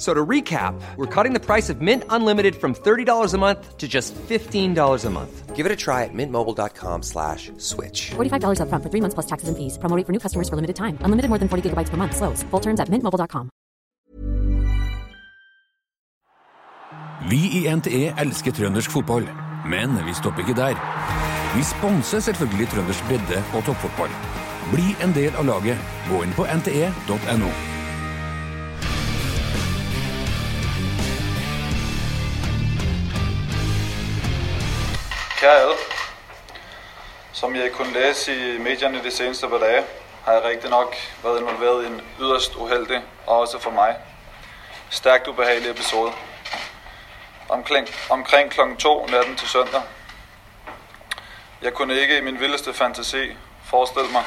[0.00, 3.86] So to recap, we're cutting the price of Mint Unlimited from $30 a month to
[3.86, 5.54] just $15 a month.
[5.54, 8.12] Give it a try at mintmobile.com slash switch.
[8.16, 9.76] $45 upfront for three months plus taxes and fees.
[9.76, 10.96] Promo for new customers for limited time.
[11.04, 12.16] Unlimited more than 40 gigabytes per month.
[12.16, 12.42] Slows.
[12.50, 13.50] Full terms at mintmobile.com.
[17.28, 19.26] Vi i NTE elsker trøndersk fotball,
[19.68, 20.80] men vi stopper ikke der.
[21.52, 24.16] Vi sponser selvfølgelig trøndersk bredde- og toppfotball.
[24.72, 25.76] Bli en del av laget.
[26.08, 27.52] Gå inn på nte.no.
[35.48, 35.74] Alle.
[37.32, 39.82] Som jeg kunne læse i medierne de seneste par dager,
[40.24, 43.96] har jeg riktignok nok været involveret i en yderst uheldig, og også for meg,
[44.90, 46.12] stærkt ubehagelig episode.
[47.48, 49.82] Omkring, omkring klokken to natten til søndag.
[51.62, 54.24] Jeg kunne ikke i min vildeste fantasi forestille meg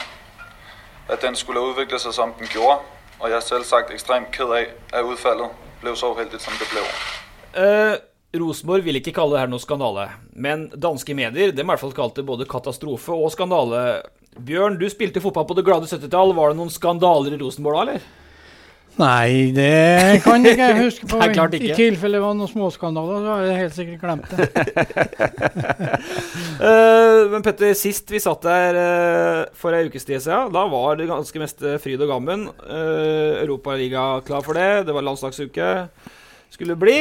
[1.09, 2.79] at den skulle utvikle seg som den gjorde,
[3.19, 5.49] og jeg er selvsagt ekstremt ked av at utfallet
[5.81, 6.83] ble så uheldig som det ble.
[7.63, 7.97] Eh,
[8.33, 11.83] Rosenborg vil ikke kalle det her noe skandale, men danske medier de har i hvert
[11.83, 14.01] fall kalt det både katastrofe og skandale.
[14.41, 16.33] Bjørn, du spilte fotball på det glade 70-tall.
[16.33, 18.11] Var det noen skandaler i Rosenborg da, eller?
[18.93, 21.17] Nei, det kan ikke jeg huske på.
[21.17, 21.61] Nei, ikke.
[21.61, 24.41] I tilfelle det var noen småskandaler, så har jeg helt sikkert glemt det.
[26.61, 30.97] uh, men Petter, sist vi satt der uh, for ei ukes tid siden, da var
[30.97, 32.45] det ganske meste fryd og gammen.
[32.65, 34.85] Uh, Europaliga klar for det.
[34.89, 35.73] Det var landslagsuke.
[36.53, 36.99] Skulle bli.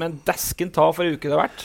[0.00, 1.64] Men dæsken ta for ei uke det har vært.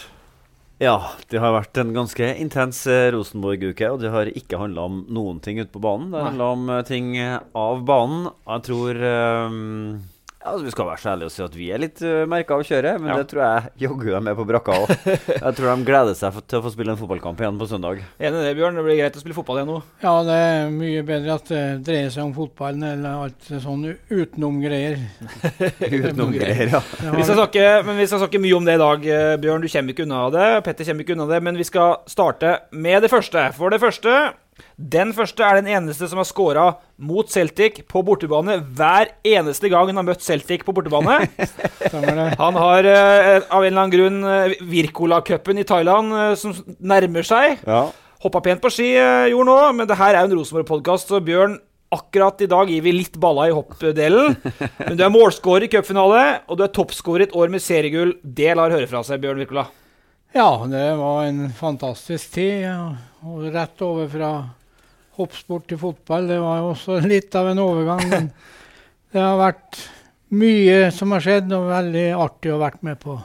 [0.80, 0.96] Ja,
[1.28, 5.42] det har vært en ganske intens eh, Rosenborg-uke, og det har ikke handla om noen
[5.44, 6.14] ting ute på banen.
[6.14, 8.30] Det handla om eh, ting av banen.
[8.48, 9.50] Jeg tror ja,
[10.44, 12.64] altså, Vi skal være så ærlige og si at vi er litt uh, merka av
[12.68, 13.18] kjøret, men Ja.
[13.20, 14.94] det tror jeg jaggu de er på brakka òg.
[15.44, 18.02] jeg tror de gleder seg for, til å få spille en fotballkamp igjen på søndag.
[18.20, 18.80] Enig i det, Bjørn.
[18.80, 19.78] Det blir greit å spille fotball igjen nå.
[20.04, 25.00] Ja, det er mye bedre at det dreier seg om fotballen eller alt sånn utenom-greier.
[26.00, 26.82] Utenom greier, ja.
[27.20, 29.06] Vi skal snakke, men vi skal snakke mye om det i dag.
[29.20, 30.48] Eh, Bjørn, du kommer ikke unna det.
[30.68, 31.40] Petter kommer ikke unna det.
[31.46, 33.50] Men vi skal starte med det første.
[33.58, 34.14] For det første
[34.76, 36.66] Den første er den eneste som har scora
[36.98, 41.22] mot Celtic på bortebane hver eneste gang han har møtt Celtic på bortebane.
[42.40, 47.26] Han har uh, av en eller annen grunn uh, Wirkola-cupen i Thailand uh, som nærmer
[47.28, 47.64] seg.
[47.66, 47.88] ja.
[48.20, 51.22] Hoppa pent på ski, eh, gjorde nå, men det her er jo en Rosenborg-podkast, så
[51.24, 51.56] Bjørn
[51.90, 54.36] Akkurat i dag gir vi litt balla i hoppdelen.
[54.84, 58.12] Men du er målscorer i cupfinale, og du er toppscorer i et år med seriegull.
[58.22, 59.64] Det lar høre fra seg, Bjørn Wirkola.
[60.38, 62.70] Ja, det var en fantastisk tid.
[63.28, 64.32] Og rett over fra
[65.20, 66.30] hoppsport til fotball.
[66.30, 68.06] Det var jo også litt av en overgang.
[68.12, 68.30] Men
[69.14, 69.82] det har vært
[70.40, 73.18] mye som har skjedd, og veldig artig å ha vært med på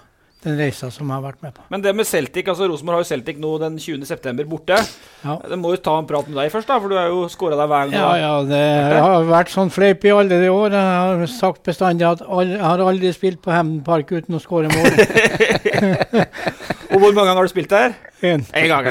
[0.45, 1.65] den reisa som jeg har vært med på.
[1.73, 4.47] Men det med Celtic, altså Rosenborg har jo Celtic nå den 20.9.
[4.51, 4.79] borte.
[5.25, 5.37] Ja.
[5.51, 7.59] Det må jo ta en prat med deg først, da, for du har jo skåra
[7.61, 7.97] deg hver gang.
[7.99, 8.63] Ja, ja, det
[9.07, 10.77] har vært sånn fleip i alle de år.
[10.77, 14.73] Jeg har sagt bestandig at jeg har aldri spilt på Hemden Park uten å skåre
[14.73, 14.91] mål.
[16.95, 17.95] Og hvor mange ganger har du spilt der?
[18.25, 18.45] En.
[18.55, 18.87] Én gang.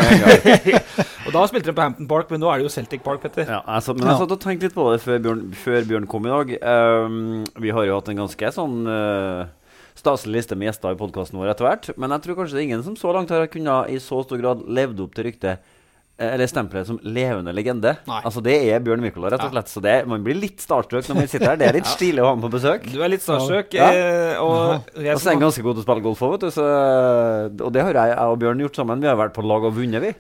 [1.26, 3.48] og da spilte du på Hampton Park, men nå er det jo Celtic Park, Petter.
[3.48, 6.28] Ja, altså, men jeg satt og tenkte litt på det før Bjørn, før Bjørn kom
[6.28, 6.52] i dag.
[6.60, 9.46] Um, vi har jo hatt en ganske sånn uh,
[10.00, 11.92] staselig liste med gjester i podkasten vår etter hvert.
[11.98, 14.42] Men jeg tror kanskje det er ingen som så langt har kunnet i så stor
[14.42, 15.54] grad levd opp til ryktet
[16.18, 17.96] eh, eller stempelet som levende legende.
[18.10, 18.20] Nei.
[18.26, 19.56] Altså Det er Bjørn Mykola, rett og Ja.
[19.58, 19.70] slett.
[19.74, 21.58] Så det, man blir litt starstruck når man sitter her.
[21.62, 22.86] Det er litt stilig å ha ham på besøk.
[22.92, 23.74] Du er litt starstruck.
[23.78, 23.92] Ja.
[23.92, 26.52] eh, og Og så er han ganske god til å spille golf òg, vet du.
[26.58, 26.66] Så,
[27.66, 29.02] og det har jeg, jeg og Bjørn gjort sammen.
[29.04, 30.14] Vi har vært på lag og vunnet, vi.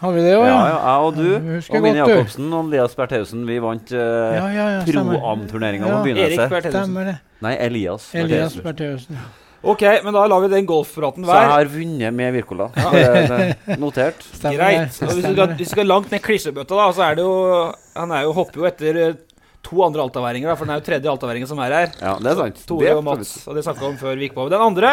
[0.00, 0.64] Har vi det òg, Ja, ja?
[0.68, 2.00] ja, jeg og du Ja, og Mine.
[2.02, 6.02] Jacobsen og Elias Bertheussen vi vant uh, Ja, ja, ja, pro-am-turneringa Ja.
[6.02, 6.48] på.
[6.50, 7.16] Bertheussen.
[7.44, 8.10] Nei, Elias.
[8.14, 8.62] Elias Bertheussen.
[8.66, 9.24] Bertheussen.
[9.64, 12.66] Ok, men da lar vi den golfpraten Så jeg har vunnet med Wirkola.
[12.76, 14.20] Er Notert.
[14.36, 14.98] Stemmer Greit.
[15.00, 17.38] Og hvis, du skal, hvis du skal langt ned klisjebøtta, da, så er det jo
[17.96, 19.14] Han er jo, hopper jo etter eh,
[19.64, 21.94] to andre altaværinger, da, for den er jo tredje altaværingen som er her.
[22.02, 22.58] Ja, det er sant.
[22.60, 23.32] Det Tore er og Mats.
[23.48, 24.44] Og det snakka om før vi gikk på.
[24.52, 24.90] Den andre,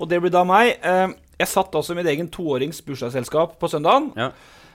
[0.00, 3.70] og det blir da meg eh, Jeg satt altså i mitt egen toårings bursdagsselskap på
[3.70, 4.12] søndagen.
[4.18, 4.30] Ja.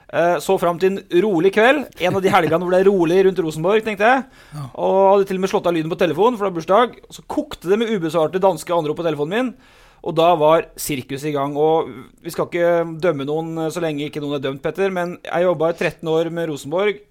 [0.09, 1.83] Eh, så fram til en rolig kveld.
[2.01, 4.23] En av de helgene hvor det er rolig rundt Rosenborg, tenkte jeg.
[4.73, 6.97] Og hadde til og med slått av lyden på telefonen, for det var bursdag.
[7.13, 9.51] Så kokte det med ubesvarte danske anrop på telefonen min.
[9.99, 11.53] Og da var sirkuset i gang.
[11.59, 11.91] Og
[12.23, 12.73] vi skal ikke
[13.03, 16.11] dømme noen eh, så lenge ikke noen er dømt, Petter, men jeg jobba i 13
[16.15, 17.05] år med Rosenborg.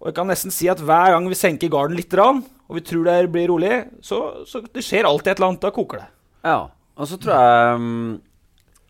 [0.00, 3.04] Og jeg kan nesten si at hver gang vi senker garden litt, og vi tror
[3.04, 5.64] det blir rolig, så, så det skjer alltid et eller annet.
[5.66, 6.06] Da koker det.
[6.46, 6.60] Ja.
[7.00, 8.14] Og så tror jeg mm,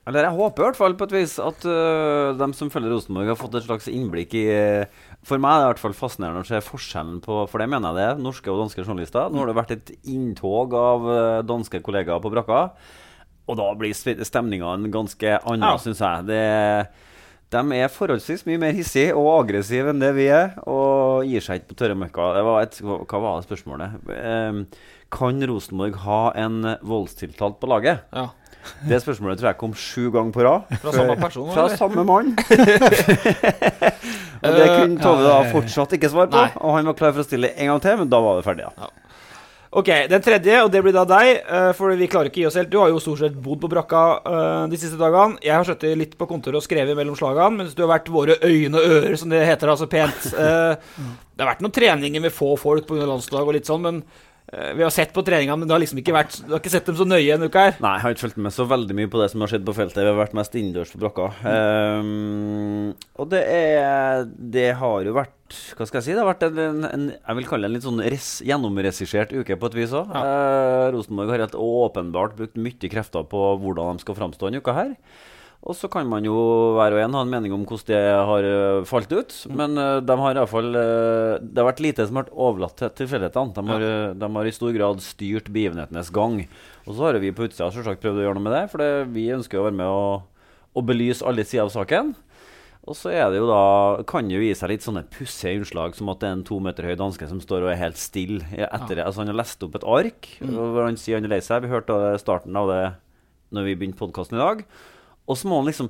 [0.09, 3.29] Eller jeg håper i hvert fall på et vis at uh, de som følger Rosenborg,
[3.31, 6.41] har fått et slags innblikk i uh, For meg er det i hvert fall fascinerende
[6.41, 9.29] å se forskjellen på For det mener jeg det er, norske og danske journalister.
[9.31, 12.63] Nå har det vært et inntog av uh, danske kollegaer på brakka.
[13.51, 15.77] Og da blir stemninga ganske annen, Ja.
[15.83, 16.27] syns jeg.
[16.31, 16.43] Det,
[17.51, 21.61] de er forholdsvis mye mer hissige og aggressive enn det vi er, og gir seg
[21.61, 22.29] ikke på tørre møkka.
[22.37, 23.97] Det var et, hva hva var det spørsmålet?
[24.15, 24.61] Ehm,
[25.11, 28.05] kan Rosenborg ha en voldstiltalt på laget?
[28.15, 28.29] Ja.
[28.89, 30.71] Det spørsmålet tror jeg kom sju ganger på rad.
[30.83, 31.77] Fra samme person, Fra eller?
[31.81, 32.33] samme mann.
[34.41, 36.41] og det kunne Tove da fortsatt ikke svare på.
[36.41, 36.51] Nei.
[36.65, 38.69] Og han var klar for å stille en gang til, men da var det ferdig.
[38.71, 38.91] Ja.
[39.71, 41.45] Ok, Den tredje, og det blir da deg.
[41.47, 42.71] eh, For vi klarer ikke å gi oss helt.
[42.73, 45.39] Du har jo stort sett bodd på brakka eh, de siste dagene.
[45.47, 48.35] Jeg har sittet litt på kontoret og skrevet mellom slagene, mens du har vært våre
[48.43, 50.27] øyne og ører, som det heter altså pent.
[50.35, 50.75] Eh,
[51.37, 53.07] det har vært noen treninger med få folk pga.
[53.07, 56.01] landslag og litt sånn, men eh, vi har sett på treningene, men det har liksom
[56.03, 57.77] ikke vært Du har ikke sett dem så nøye en uke her.
[57.79, 59.75] Nei, jeg har ikke fulgt med så veldig mye på det som har skjedd på
[59.77, 60.01] feltet.
[60.03, 61.29] Vi har vært mest innendørs på brakka.
[61.47, 66.17] Ehm, og det er Det har jo vært Hva skal jeg si?
[66.17, 69.35] Det har vært en, en, en Jeg vil kalle det en litt sånn res, gjennomregissert
[69.39, 70.11] uke på et vis òg.
[70.97, 74.97] Rosenborg har helt åpenbart brukt mye krefter på hvordan de skal framstå denne uka her.
[75.61, 76.35] Og så kan man jo
[76.79, 79.35] hver og en ha en mening om hvordan det har øh, falt ut.
[79.53, 82.39] Men uh, de har i hvert fall øh, Det har vært lite som har vært
[82.47, 83.53] overlatt til tilfeldighetene.
[83.59, 86.41] De, har, øh, de har i stor grad styrt begivenhetenes gang.
[86.87, 88.91] Og så har vi på utsida selvsagt prøvd å gjøre noe med det, for det,
[89.13, 92.15] vi ønsker å være med og, og belyse alle sider av saken.
[92.89, 95.93] Og så er det jo da kan det jo gi seg litt sånne pussige innslag
[95.99, 98.41] som at det er en to meter høy danske som står og er helt stille.
[98.57, 99.05] Etter det.
[99.05, 101.67] Altså Han har lest opp et ark hvor han sier han er lei seg.
[101.67, 102.81] Vi hørte starten av det
[103.53, 104.65] når vi begynte podkasten i dag.
[105.31, 105.89] Og så må han liksom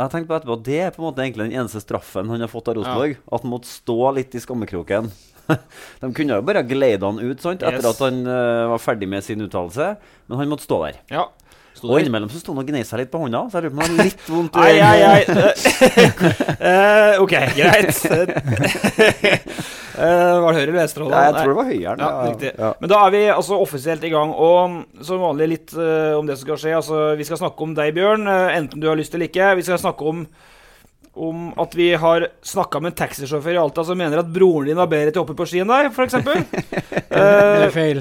[0.00, 2.50] Jeg tenkte på etterpå Det er på en måte egentlig den eneste straffen han har
[2.50, 3.18] fått av Rosenborg.
[3.30, 5.10] At han måtte stå litt i skammekroken.
[6.00, 7.62] De kunne jo bare geleid han ut sant?
[7.62, 7.90] etter Yes.
[7.92, 9.90] at han uh, var ferdig med sin uttalelse,
[10.26, 10.98] men han måtte stå der.
[11.12, 11.26] Ja.
[11.74, 13.72] Sto Og innimellom så sto han og gnei seg litt på hånda, så jeg lurer
[13.74, 15.22] på om han har litt vondt i ai.
[16.64, 17.98] Eh, ok, greit.
[19.94, 21.08] Uh, var det høyre eller venstre?
[21.10, 21.96] Ja, jeg tror det var høyre.
[21.98, 22.70] Ja, ja.
[22.80, 24.32] Men da er vi altså offisielt i gang.
[24.32, 26.76] Og som vanlig litt uh, om det som skal skje.
[26.78, 29.50] Altså, vi skal snakke om deg, Bjørn, uh, enten du har lyst eller ikke.
[29.58, 30.24] Vi skal snakke om,
[31.14, 34.78] om at vi har snakka med en taxisjåfør i Alta som mener at broren din
[34.78, 36.16] var bedre til å hoppe på ski enn deg, f.eks.
[37.14, 38.00] Det er feil.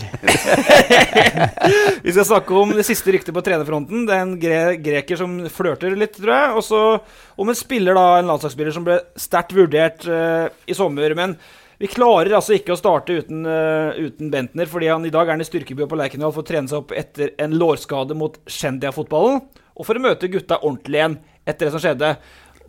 [2.05, 4.07] Vi skal snakke om det siste ryktet på trenerfronten.
[4.09, 6.55] Det er en gre greker som flørter litt, tror jeg.
[6.57, 6.81] Og så
[7.37, 11.13] om en spiller, da, en landslagsspiller som ble sterkt vurdert uh, i sommer.
[11.19, 11.35] Men
[11.77, 15.37] vi klarer altså ikke å starte uten, uh, uten Bentner, fordi han i dag er
[15.37, 19.43] han i styrkebua på Lerkendal for å trene seg opp etter en lårskade mot Shendia-fotballen.
[19.77, 22.15] Og for å møte gutta ordentlig igjen etter det som skjedde.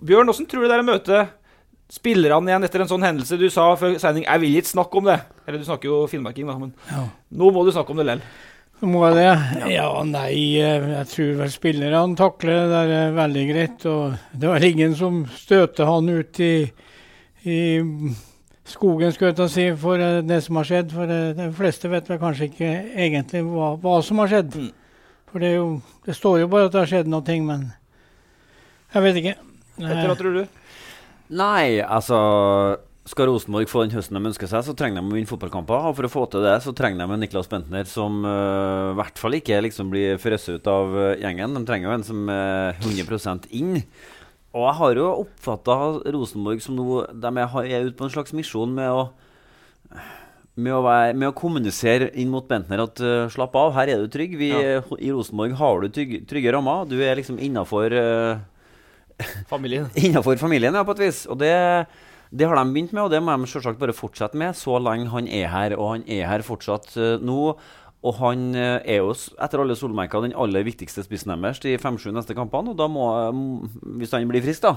[0.02, 1.28] Bjørn, åssen tror du det er å møte
[1.92, 3.38] spillerne igjen etter en sånn hendelse?
[3.38, 5.20] Du sa før sending 'jeg vil ikke snakke om det'.
[5.46, 7.08] Eller du snakker jo finnmarking, da, men Ja.
[7.32, 8.22] nå må du snakke om det lell.
[8.82, 9.70] Må jeg det?
[9.72, 13.86] Ja, nei, eh, jeg tror vel spillerne takler det der eh, veldig greit.
[13.86, 16.70] Og det var ingen som støter han ut i,
[17.46, 18.14] i
[18.64, 20.92] skogen, skulle jeg si, for eh, det som har skjedd.
[20.92, 24.54] For de fleste vet vel kanskje ikke egentlig hva, hva som har skjedd.
[24.54, 24.70] Mm.
[25.30, 27.72] For det, er jo, det står jo bare at det har skjedd noe, men
[28.92, 29.36] jeg vet ikke.
[29.78, 30.42] Petter, hva tror du?
[31.34, 32.18] Nei, altså
[33.08, 35.90] Skal Rosenborg få den høsten de ønsker seg, så trenger de å vinne fotballkamper.
[35.90, 38.98] Og for å få til det, så trenger de en Niklas Bentner som øh, i
[39.00, 41.58] hvert fall ikke liksom blir frosset ut av øh, gjengen.
[41.58, 43.76] De trenger jo en som er 100% inn.
[44.54, 45.78] Og jeg har jo oppfatta
[46.14, 49.08] Rosenborg som noe De er, er ute på en slags misjon med å
[50.54, 54.04] med å, være, med å kommunisere inn mot Bentner at uh, slapp av, her er
[54.04, 54.36] du trygg.
[54.38, 56.86] Vi, I Rosenborg har du trygge, trygge rammer.
[56.86, 57.90] Du er liksom innafor
[59.50, 59.88] Familien.
[60.00, 61.24] Innenfor familien, ja, på et vis.
[61.30, 61.52] Og det,
[62.34, 65.12] det har de begynt med, og det må de selvsagt bare fortsette med så lenge
[65.12, 65.76] han er her.
[65.78, 67.54] Og han er her fortsatt uh, nå.
[68.04, 72.10] Og han uh, er jo, etter alle solmerker, den aller viktigste spissen deres de fem-sju
[72.12, 72.74] neste kampene.
[72.74, 74.76] Og da må, mm, hvis han blir frisk, da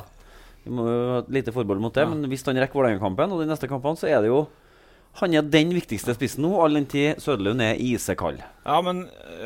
[0.68, 2.08] Vi må jo ha et lite forbehold mot det.
[2.12, 4.46] Men hvis han rekker Vålerenga-kampen og de neste kampene, så er det jo
[5.18, 8.38] han er den viktigste spissen nå, all den tid Søderlund er isekald.
[8.68, 9.00] Ja, men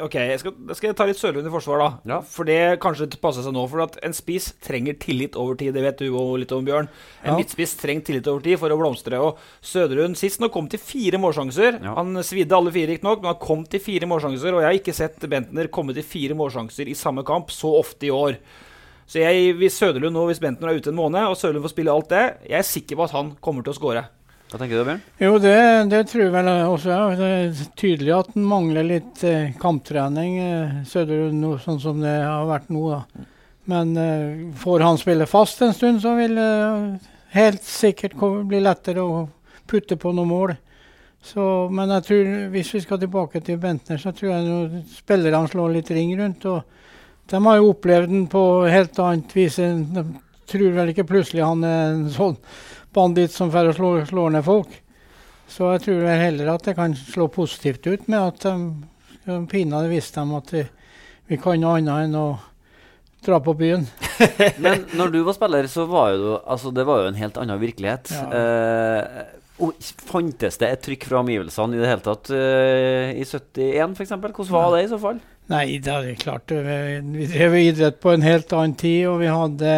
[0.03, 1.89] OK, jeg skal, jeg skal ta litt Søderlund i forsvar, da.
[2.11, 2.17] Ja.
[2.27, 3.63] For det kanskje passer seg nå.
[3.71, 5.71] For at en spiss trenger tillit over tid.
[5.77, 6.89] Det vet du òg litt om, Bjørn.
[7.23, 7.37] En Ja.
[7.37, 9.19] midtspiss trenger tillit over tid for å blomstre.
[9.21, 11.79] Og Søderlund sist nå kom til fire målsjanser.
[11.83, 11.95] Ja.
[11.95, 14.51] Han svidde alle fire, riktignok, men han kom til fire målsjanser.
[14.57, 18.09] Og jeg har ikke sett Bentner komme til fire målsjanser i samme kamp så ofte
[18.09, 18.35] i år.
[19.07, 21.91] Så jeg, hvis Søderlund nå, hvis Bentner er ute en måned, og Søderlund får spille
[21.91, 24.03] alt det, jeg er sikker på at han kommer til å skåre.
[24.51, 25.03] Hva tenker du, Bjørn?
[25.23, 25.57] Jo, det,
[25.93, 26.89] det tror jeg vel også.
[26.91, 27.03] Ja.
[27.15, 32.17] Det er tydelig at han mangler litt eh, kamptrening, eh, Søderlund, nå, sånn som det
[32.19, 32.81] har vært nå.
[32.91, 33.29] da.
[33.71, 36.49] Men eh, får han spille fast en stund, så vil det
[37.31, 38.17] helt sikkert
[38.49, 39.21] bli lettere å
[39.71, 40.53] putte på noen mål.
[41.23, 45.47] Så, men jeg tror, hvis vi skal tilbake til Bentner, så tror jeg nå spillerne
[45.47, 46.43] slår litt ring rundt.
[46.51, 49.61] og De har jo opplevd den på helt annet vis.
[49.61, 50.05] De
[50.51, 52.35] tror vel ikke plutselig han er en sånn
[52.93, 54.77] banditt som får slå, slå ned folk.
[55.51, 58.53] Så jeg tror vel heller at det kan slå positivt ut med at de,
[59.25, 60.63] de pinadø viste dem at vi,
[61.27, 62.29] vi kan noe annet enn å
[63.25, 63.83] dra på byen.
[64.63, 67.61] Men når du var spiller, så var jo Altså, det var jo en helt annen
[67.61, 68.13] virkelighet.
[68.15, 68.29] Ja.
[68.39, 69.77] Eh, og
[70.09, 74.13] fantes det et trykk fra omgivelsene i det hele tatt uh, i 71 f.eks.?
[74.15, 75.19] Hvordan var det i så fall?
[75.51, 76.49] Nei, det er klart.
[76.49, 76.77] Vi,
[77.13, 79.75] vi drev idrett på en helt annen tid, og vi hadde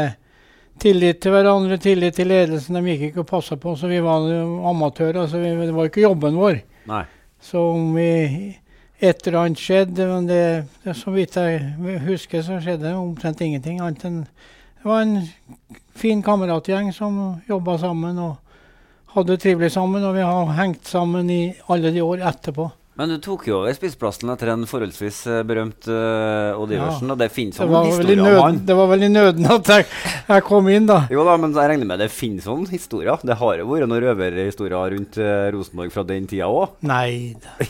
[0.80, 2.80] tillit til hverandre, tillit til ledelsen.
[2.80, 4.26] De gikk ikke og passa på, så vi var
[4.70, 5.22] amatører.
[5.24, 6.60] Altså vi, Det var ikke jobben vår.
[6.90, 7.04] Nei.
[7.44, 8.10] Så om vi
[9.04, 10.44] et eller annet skjedde, men det,
[10.84, 13.82] det så vidt jeg husker, så skjedde det omtrent ingenting.
[13.82, 15.28] annet enn Det var en
[15.96, 18.36] fin kameratgjeng som jobba sammen og
[19.14, 20.04] hadde det trivelig sammen.
[20.04, 22.70] Og vi har hengt sammen i alle de år etterpå.
[22.94, 26.78] Men du tok jo over spiseplassen etter en forholdsvis eh, berømt uh, Odd Ja.
[26.78, 28.60] Iversen, og det finnes jo var, vel om han.
[28.68, 29.88] det var vel i nøden at jeg,
[30.28, 31.00] jeg kom inn, da.
[31.10, 33.18] Jo da, men jeg regner med det finnes sånne historier.
[33.26, 36.78] Det har jo vært noen røverhistorier rundt uh, Rosenborg fra den tida òg.
[36.86, 37.58] Nei da.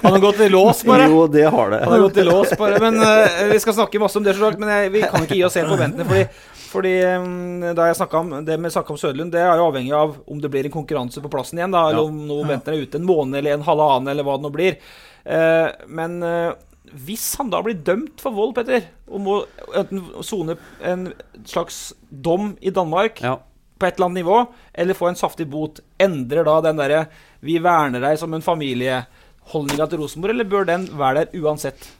[0.00, 1.04] Han har gått i lås, bare.
[1.12, 1.82] Jo, det har det.
[1.84, 2.80] Han har gått i lås, bare.
[2.80, 5.44] Men uh, Vi skal snakke masse om det, selvsagt, men jeg, vi kan ikke gi
[5.44, 6.04] oss helt på ventene.
[6.08, 6.24] Fordi,
[6.70, 10.16] fordi mm, da jeg om det med snakka om Søderlund, det er jo avhengig av
[10.30, 12.08] om det blir en konkurranse på plassen igjen, da, eller Ja.
[12.08, 14.76] om nå venter er ute en måned eller en halvannen, eller hva det nå blir.
[15.24, 16.52] Eh, men eh,
[16.94, 19.36] hvis han da blir dømt for vold, Petter, og må
[19.78, 21.12] enten sone en
[21.44, 23.36] slags dom i Danmark Ja.
[23.78, 27.06] på et eller annet nivå, eller få en saftig bot, endrer da den derre
[27.42, 31.90] 'vi verner deg som en familie'-holdninga til Rosenborg, eller bør den være der uansett?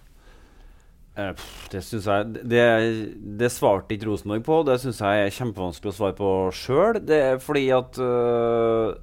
[1.21, 2.65] Eh, Det synes jeg Det,
[3.41, 4.63] det svarte ikke Rosenborg på.
[4.67, 7.01] Det syns jeg er kjempevanskelig å svare på sjøl.
[7.07, 8.95] Det er fordi at uh,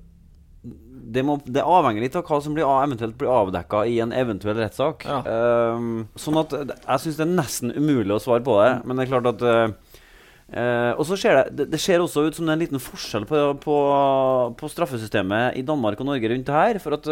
[1.07, 4.57] det, må, det avhenger litt av hva som blir, eventuelt blir avdekka i en eventuell
[4.59, 5.05] rettssak.
[5.07, 5.21] Ja.
[5.24, 8.74] Ehm, sånn at jeg syns det er nesten umulig å svare på det.
[8.83, 12.47] Men det er klart at eh, Og så ser det, det ser også ut som
[12.47, 13.77] det er en liten forskjell på, på,
[14.59, 16.81] på straffesystemet i Danmark og Norge rundt det her.
[16.83, 17.07] For at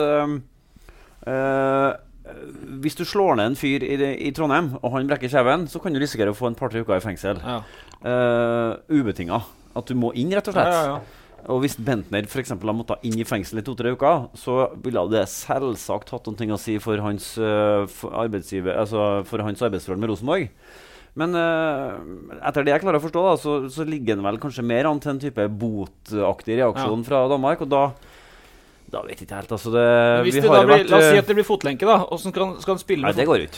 [2.83, 5.95] hvis du slår ned en fyr i, i Trondheim, og han brekker kjeven, så kan
[5.95, 7.41] du risikere å få en par-tre uker i fengsel.
[7.43, 7.59] Ja.
[8.05, 9.43] Uh, Ubetinga.
[9.75, 10.73] At du må inn, rett og slett.
[10.73, 11.21] ja, ja.
[11.51, 15.03] Og hvis Bentner for eksempel, har måttet inn i fengsel i to-tre uker, så ville
[15.11, 20.09] det selvsagt hatt ting å si for hans, eh, for altså for hans arbeidsforhold med
[20.09, 20.49] Rosenborg.
[21.15, 21.95] Men uh,
[22.43, 24.99] etter det jeg klarer å forstå, da, så, så ligger han vel kanskje mer an
[24.99, 27.61] til en type botaktig reaksjon fra Danmark.
[27.63, 27.83] Og da,
[28.91, 29.51] da vet jeg ikke helt.
[29.55, 29.83] Altså det,
[30.25, 31.87] Hvis vi det har da blir, vært, la oss si eh, at det blir fotlenke,
[31.89, 31.95] da.
[32.05, 33.57] Hvordan skal, skal han spille Nei, det går ut.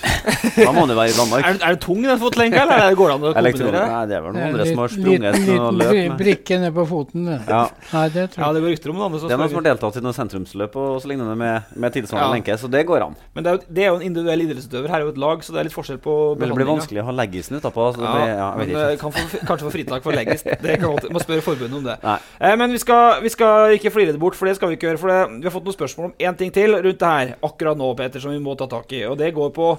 [0.57, 1.45] Da må han jo være i Danmark.
[1.47, 3.81] Er, er det tung, den fotlenka, eller er går det an å kombinere?
[3.91, 6.15] Nei, det er vel noen andre som har sprunget liten, og løpt med.
[6.21, 7.27] brikke ned på foten.
[7.27, 7.37] Det.
[7.51, 7.61] Ja.
[7.91, 8.55] Nei, det tror Ja, jeg.
[8.57, 10.17] det går rykter om noen andre som Det er noen som har deltatt i noen
[10.17, 12.35] sentrumsløp og så lignende med, med tilsvarende Ja.
[12.39, 13.15] lenke, så det går an.
[13.35, 14.89] Men det er, jo, det er jo en individuell idrettsutøver.
[14.95, 17.03] Her er jo et lag, så det er litt forskjell på Men det blir vanskelig
[17.03, 17.89] å ha leggisen utapå.
[17.97, 20.43] Ja, blir, ja, men eh, kan få, kanskje få fritak for leggis.
[20.67, 21.97] Det kan godt, må spørre forbundet om det.
[22.07, 24.89] Eh, men vi skal, vi skal ikke flire det bort, for det skal vi ikke
[24.91, 25.01] gjøre.
[25.01, 27.79] For det, vi har fått noen spørsmål om én ting til rundt det her akkurat
[27.79, 29.05] nå, Peter, som vi må ta tak i.
[29.09, 29.71] Og det går på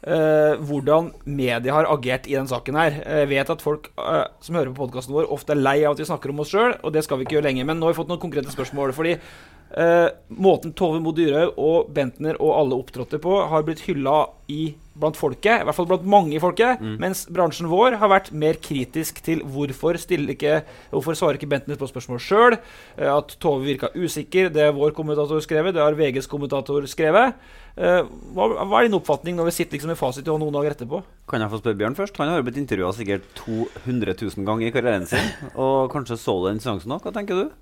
[0.00, 2.94] Uh, hvordan media har agert i den saken her.
[3.04, 6.00] Jeg vet at folk uh, som hører på podkasten vår, ofte er lei av at
[6.00, 7.66] vi snakker om oss sjøl, og det skal vi ikke gjøre lenger.
[7.68, 8.94] Men nå har vi fått noen konkrete spørsmål.
[8.96, 10.08] Fordi uh,
[10.40, 15.18] måten Tove Mo Dyrhaug og Bentner og alle opptrådte på, har blitt hylla i blant
[15.18, 19.22] folket, i hvert fall blant mange i folket, mens bransjen vår har vært mer kritisk
[19.24, 22.56] til hvorfor ikke Hvorfor svarer ikke Bentner på spørsmål sjøl?
[22.96, 24.50] At Tove virka usikker.
[24.52, 27.34] Det har vår kommentator skrevet, det har VGs kommentator skrevet.
[27.80, 28.02] Eh,
[28.34, 31.02] hva, hva er din oppfatning når vi sitter liksom med fasit og noen dager etterpå?
[31.30, 32.18] Kan jeg få spørre Bjørn først?
[32.20, 35.30] Han har jo blitt intervjua sikkert 200 000 ganger i karrieren sin.
[35.64, 37.04] Og kanskje så du den seansen òg.
[37.06, 37.54] Hva tenker du?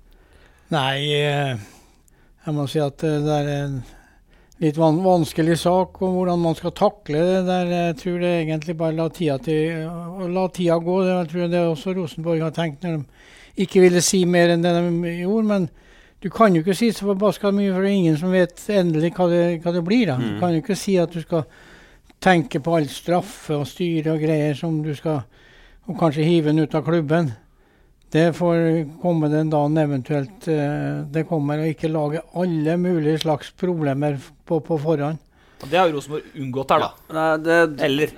[0.73, 1.55] Nei, eh,
[2.45, 3.79] jeg må si at eh, det er en
[4.59, 7.69] litt van vanskelig sak om hvordan man skal takle det der.
[7.71, 9.85] Jeg tror det egentlig bare la tida, til,
[10.35, 10.97] la tida gå.
[11.05, 14.61] Det jeg tror det også Rosenborg har tenkt når de ikke ville si mer enn
[14.65, 15.47] det de gjorde.
[15.47, 15.69] Men
[16.19, 19.13] du kan jo ikke si så forbaska mye, for det er ingen som vet endelig
[19.15, 20.05] hva det, hva det blir.
[20.11, 20.17] da.
[20.19, 20.39] Du Mm.
[20.41, 21.45] kan jo ikke si at du skal
[22.19, 25.23] tenke på all straffe og styre og greier som du skal
[25.89, 27.31] Og kanskje hive den ut av klubben.
[28.09, 28.61] Det får
[29.03, 34.17] komme den dagen eventuelt eh, det kommer, og ikke lage alle mulige slags problemer
[34.49, 35.19] på, på forhånd.
[35.59, 36.89] Og Det har Rosenborg unngått her, da.
[37.13, 38.15] Nei, det, Eller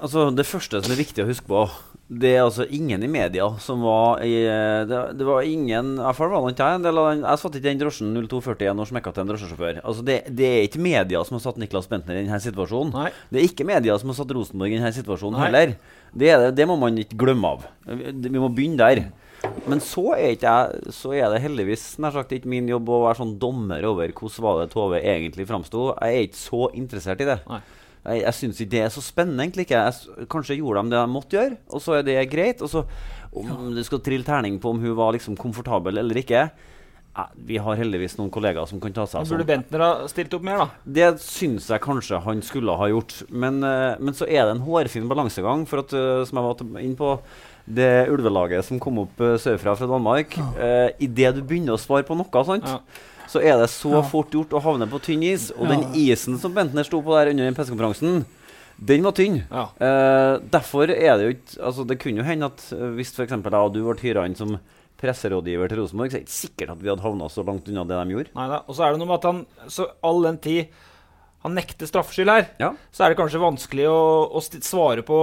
[0.00, 1.66] Altså, det første som er viktig å huske på,
[2.10, 6.02] det er altså ingen i media som var i eh, Det, det var ingen I
[6.02, 7.82] hvert fall var det ikke jeg en del av den Jeg satt ikke i den
[7.84, 9.78] drosjen 0241 og smekka til en drosjesjåfør.
[9.84, 12.90] Altså, det, det er ikke media som har satt Niklas Bentner i denne situasjonen.
[12.96, 13.12] Nei.
[13.30, 15.46] Det er ikke media som har satt Rosenborg i denne situasjonen Nei.
[15.46, 15.74] heller.
[16.10, 17.68] Det, det, må man ikke glemme av.
[17.86, 19.04] Vi må begynne der.
[19.70, 23.20] Men så er, jeg, så er det heldigvis nær sagt ikke min jobb å være
[23.22, 25.92] sånn dommer over hvordan var det Tove egentlig framsto.
[25.94, 27.38] Jeg er ikke så interessert i det.
[27.46, 27.62] Nei.
[28.00, 29.66] Jeg, jeg syns ikke det er så spennende, egentlig.
[29.68, 32.62] ikke jeg, Kanskje gjorde de det de måtte gjøre, og så er det greit.
[32.64, 32.84] Og så
[33.36, 37.60] om du skal trille terning på om hun var liksom komfortabel eller ikke eh, Vi
[37.62, 39.36] har heldigvis noen kollegaer som kan ta seg av sånt.
[39.36, 39.46] burde.
[39.52, 40.94] Bentner ha stilt opp mer, da.
[40.98, 43.20] Det syns jeg kanskje han skulle ha gjort.
[43.30, 45.68] Men, eh, men så er det en hårfin balansegang.
[45.70, 47.14] For at, eh, som jeg var inne på,
[47.70, 52.06] det ulvelaget som kom opp uh, sørfra fra Danmark uh, Idet du begynner å svare
[52.08, 52.80] på noe, sant, Ja.
[53.30, 54.02] Så er det så Ja.
[54.02, 55.50] fort gjort å havne på tynn is.
[55.52, 55.76] Og Ja.
[55.76, 58.24] den isen som Bentner sto på der under den pressekonferansen,
[58.82, 59.44] den var tynn.
[59.50, 59.68] Ja.
[59.78, 63.30] Eh, derfor er det jo ikke altså Det kunne jo hende at eh, hvis f.eks.
[63.30, 64.58] jeg og du ble hyra inn som
[65.00, 67.84] presserådgiver til Rosenborg, så er det ikke sikkert at vi hadde havna så langt unna
[67.88, 68.34] det de gjorde.
[68.36, 68.58] Nei da.
[68.68, 70.66] Og så er det noe med at han så all den tid
[71.42, 72.74] han nekter straffskyld her, Ja.
[72.92, 74.00] så er det kanskje vanskelig å,
[74.36, 75.20] å svare på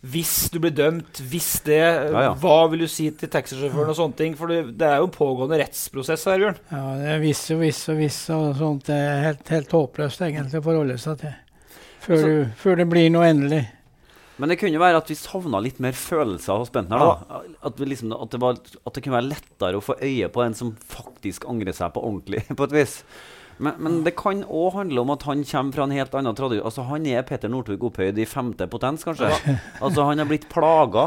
[0.00, 2.30] hvis du blir dømt, hvis det ja.
[2.40, 4.36] Hva vil du si til taxisjåføren og sånne ting?
[4.38, 6.56] For det, det er jo en pågående rettsprosess her, Bjørn.
[6.72, 8.86] Ja, det er visse og visse og visse og sånt.
[8.88, 11.36] Det er helt, helt håpløst egentlig å forholde seg til.
[12.00, 13.60] Før, Altså- du, før det blir noe endelig.
[14.40, 16.96] Men det kunne jo være at vi savna litt mer følelser hos Bentner.
[16.96, 17.42] da.
[17.68, 20.40] At, vi liksom, at, det var, at det kunne være lettere å få øye på
[20.46, 22.46] en som faktisk angrer seg på ordentlig.
[22.56, 23.02] på et vis.
[23.60, 26.66] Men, men det kan òg handle om at han kommer fra en helt annen tradisjon.
[26.66, 29.30] Altså, han er Peter Northug opphøyd i femte potens, kanskje.
[29.84, 31.06] Altså, han har blitt plaga,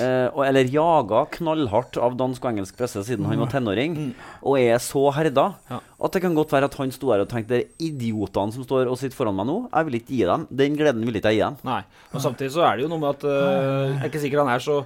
[0.00, 3.96] eh, eller jaga knallhardt av dansk og engelsk presse siden han var tenåring,
[4.40, 7.54] og er så herda at det kan godt være at han sto her og tenkte
[7.54, 10.46] det er idiotene som står og sitter foran meg nå, jeg vil ikke gi dem.
[10.62, 11.60] Den gleden vil ikke jeg gi dem.
[11.68, 11.80] Nei.
[12.12, 13.32] Og samtidig så er det jo noe med at uh,
[13.92, 14.82] Jeg er ikke sikker han er så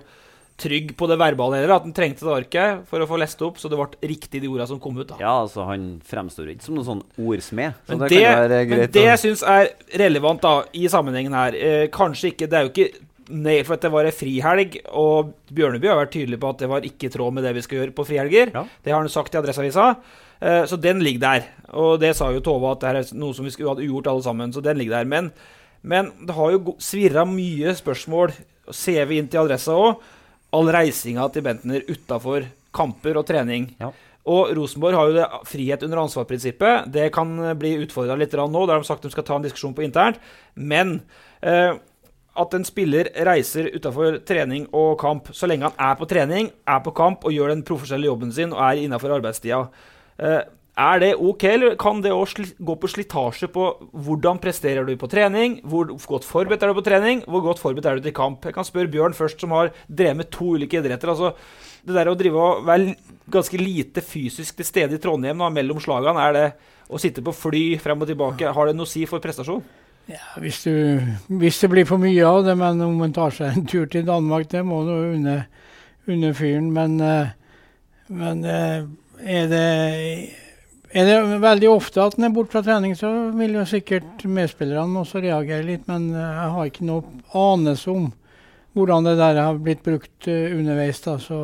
[0.61, 1.77] trygg på det verbale heller.
[1.77, 4.49] At han trengte det arket for å få lest opp, så det ble riktig de
[4.51, 5.09] ordene som kom ut.
[5.09, 5.19] da.
[5.21, 7.77] Ja, altså Han fremstår ikke som noen sånn ordsmed.
[7.87, 11.85] Så Men det, det, men det jeg syns er relevant da, i sammenhengen her eh,
[11.93, 15.89] Kanskje ikke Det er jo ikke Nei, for at det var ei frihelg, og Bjørneby
[15.91, 17.95] har vært tydelig på at det var ikke i tråd med det vi skal gjøre
[17.97, 18.53] på frihelger.
[18.55, 18.63] Ja.
[18.85, 19.87] Det har han sagt i Adresseavisa.
[20.39, 21.49] Eh, så den ligger der.
[21.75, 24.23] Og det sa jo Tove at det er noe som vi skulle hatt ugjort alle
[24.23, 24.55] sammen.
[24.55, 25.11] Så den ligger der.
[25.11, 25.33] Men,
[25.83, 28.35] men det har jo svirra mye spørsmål,
[28.71, 30.07] ser vi inn til Adressa òg,
[30.55, 33.71] all reisinga til Bentner utafor kamper og trening.
[33.81, 33.91] Ja.
[34.27, 36.89] Og Rosenborg har jo det frihet under ansvar-prinsippet.
[36.93, 38.63] Det kan eh, bli utfordra litt nå.
[38.67, 40.19] Der har de sagt de skal ta en diskusjon på internt.
[40.55, 40.99] Men
[41.47, 41.79] eh,
[42.37, 46.83] at en spiller reiser utafor trening og kamp så lenge han er på trening, er
[46.85, 49.63] på kamp og gjør den profesjonelle jobben sin og er innafor arbeidstida,
[50.19, 50.43] eh,
[50.77, 53.69] er det ok, eller kan det òg gå på slitasje på
[54.07, 55.61] hvordan presterer du på trening?
[55.65, 57.23] Hvor godt forberedt er du på trening?
[57.25, 58.45] Hvor godt forberedt er du til kamp?
[58.45, 61.09] Jeg kan spørre Bjørn først, som har drevet med to ulike idretter.
[61.09, 61.33] altså
[61.87, 62.97] det der å drive og være
[63.31, 66.47] ganske lite fysisk til stede i Trondheim da, mellom slagene, er det
[66.91, 69.63] å sitte på fly frem og tilbake, har det noe å si for prestasjon?
[70.11, 71.01] Ja, hvis, du,
[71.41, 74.05] hvis det blir for mye av det, men om man tar seg en tur til
[74.07, 75.39] Danmark, det må du unne,
[76.11, 76.69] unne fyren.
[76.75, 77.33] Men, eh,
[78.15, 78.85] men eh,
[79.27, 79.65] er det
[80.97, 85.03] er det veldig ofte at en er borte fra trening, så vil jo sikkert medspillerne
[85.03, 85.87] også reagere litt.
[85.91, 88.07] Men eh, jeg har ikke noe anelse om
[88.77, 91.01] hvordan det der har blitt brukt eh, underveis.
[91.05, 91.41] da, så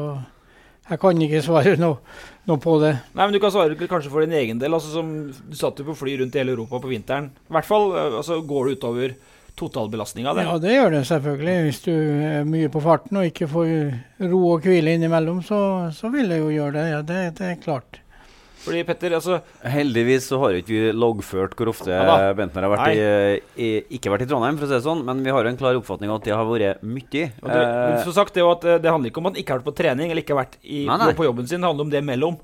[0.88, 2.00] jeg kan ikke svare noe,
[2.48, 2.94] noe på det.
[3.12, 4.74] Nei, men Du kan svare kanskje for din egen del.
[4.74, 7.30] altså som Du satt jo på fly rundt i hele Europa på vinteren.
[7.48, 9.16] I hvert fall eh, altså, går det utover
[9.56, 10.32] totalbelastninga.
[10.40, 11.56] Ja, det gjør det selvfølgelig.
[11.66, 13.74] Hvis du er mye på farten og ikke får
[14.32, 16.86] ro og hvile innimellom, så, så vil det jo gjøre det.
[16.94, 18.01] Ja, det, det er klart.
[18.62, 22.32] Fordi Petter, altså Heldigvis så har ikke vi loggført hvor ofte Ja.
[22.38, 25.22] Bentner har vært i, i, ikke vært i Trondheim, for å si det sånn, men
[25.24, 27.24] vi har jo en klar oppfatning av at det har vært mye.
[27.42, 29.52] og det, Eh, som sagt, det, at, eh, det handler ikke om at han ikke
[29.56, 31.12] har vært på trening eller ikke har vært i, Nei, nei.
[31.18, 31.60] på jobben sin.
[31.60, 32.38] Det handler om det mellom.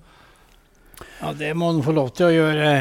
[1.23, 2.73] Ja, det må han få lov til å gjøre.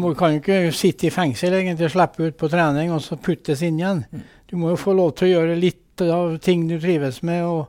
[0.00, 3.18] Du kan jo ikke sitte i fengsel egentlig og slippe ut på trening og så
[3.20, 4.04] puttes inn igjen.
[4.48, 7.66] Du må jo få lov til å gjøre litt av ting du trives med og,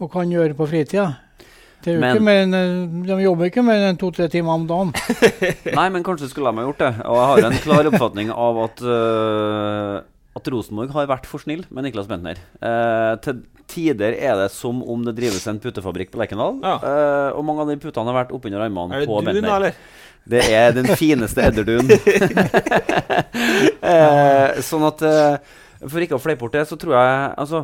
[0.00, 1.10] og kan gjøre på fritida.
[1.86, 4.56] Det er jo Men- ikke mer enn, eh, de jobber ikke mer enn to-tre timer
[4.58, 4.88] om dagen.
[5.78, 6.92] Nei, men kanskje skulle de ha gjort det.
[7.06, 10.00] Og jeg har en klar oppfatning av at uh,
[10.36, 12.40] At Rosenborg har vært for snill med Niklas Bentner.
[12.58, 16.58] Uh, til tider er det som om det drives en putefabrikk på Lerkendal.
[16.66, 16.74] Ja.
[16.82, 19.54] Uh, og mange av de putene har vært oppunder armene Er det på dun, Bentner.
[19.56, 19.78] eller?
[20.26, 21.86] Det er den fineste edderduen.
[23.94, 25.36] eh, sånn at eh,
[25.84, 27.62] For ikke å fleipe bort det, så tror jeg Altså,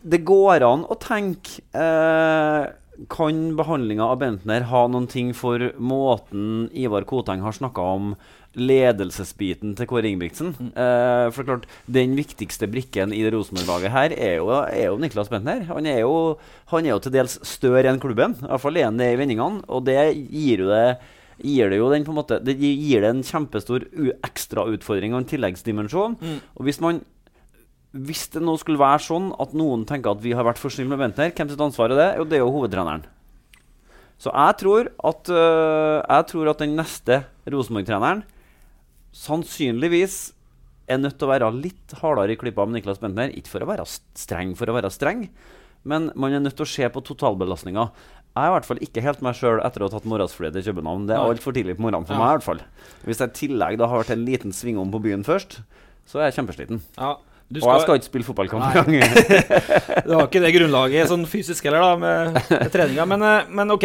[0.00, 2.62] det går an å tenke eh,
[3.10, 8.12] Kan behandlinga av Bentner ha noen ting for måten Ivar Koteng har snakka om
[8.54, 10.52] ledelsesbiten til Kåre Ingebrigtsen?
[10.70, 15.32] Eh, for klart, Den viktigste brikken i det Rosenborg-laget her er jo, er jo Niklas
[15.32, 15.64] Bentner.
[15.72, 16.38] Han er jo,
[16.70, 18.38] han er jo til dels større enn klubben.
[18.38, 19.64] I hvert fall er han det i vendingene.
[19.68, 19.98] Og det
[20.30, 20.86] gir jo det
[21.42, 25.24] gir det jo den på en måte Det gir det en kjempestor ekstra ekstrautfordring og
[25.24, 26.14] en tilleggsdimensjon.
[26.54, 27.02] Og hvis man
[27.94, 30.90] hvis det nå skulle være sånn at noen tenker at vi har vært for snille
[30.90, 32.08] med Bentner, hvem sitt ansvar er det?
[32.18, 33.04] Jo, det er jo hovedtreneren.
[34.18, 38.24] Så jeg tror at, øh, jeg tror at den neste Rosenborg-treneren
[39.14, 40.32] sannsynligvis
[40.90, 43.30] er nødt til å være litt hardere i klippa med Niklas Bentner.
[43.32, 45.28] Ikke for å være streng for å være streng,
[45.86, 47.86] men man er nødt til å se på totalbelastninga.
[48.34, 50.66] Jeg er i hvert fall ikke helt meg sjøl etter å ha tatt morgensflyet til
[50.72, 51.06] København.
[51.06, 52.26] Det er altfor tidlig på morgenen for meg.
[52.26, 52.64] i hvert fall.
[53.06, 55.60] Hvis jeg i tillegg da har vært en liten svingom på byen først,
[56.10, 56.82] så er jeg kjempesliten.
[56.98, 57.12] Ja.
[57.52, 59.04] Du Og jeg skal ikke spille fotballkamp engang.
[60.06, 63.04] Du har ikke det grunnlaget sånn fysisk heller, da, med, med treninga.
[63.08, 63.84] Men, eh, men OK.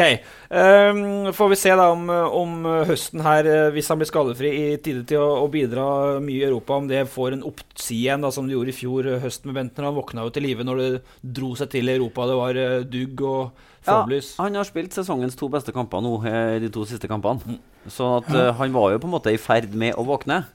[0.50, 1.02] Um,
[1.36, 2.56] får vi se da om, om
[2.90, 5.86] høsten her, eh, hvis han blir skadefri i tide til å, å bidra
[6.24, 9.12] mye i Europa, om det får en oppside igjen, da, som det gjorde i fjor
[9.12, 9.90] eh, høst med Bentner.
[9.92, 10.92] Han våkna jo til live når det
[11.40, 12.30] dro seg til i Europa.
[12.32, 12.62] Det var
[12.96, 14.04] dugg og Ja,
[14.40, 16.18] han har spilt sesongens to beste kamper nå,
[16.62, 17.44] de to siste kampene.
[17.44, 17.60] Mm.
[17.88, 20.46] Så at, eh, han var jo på en måte i ferd med å våkne,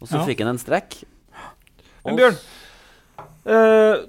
[0.00, 0.26] og så Ja.
[0.26, 1.04] fikk han en strekk.
[2.06, 2.36] Men Bjørn,
[3.46, 4.06] eh,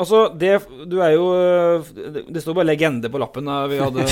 [0.00, 0.52] altså det,
[0.88, 1.90] du er jo eh,
[2.32, 3.44] Det, står bare 'legende' på lappen.
[3.48, 3.66] Da.
[3.70, 4.06] Vi hadde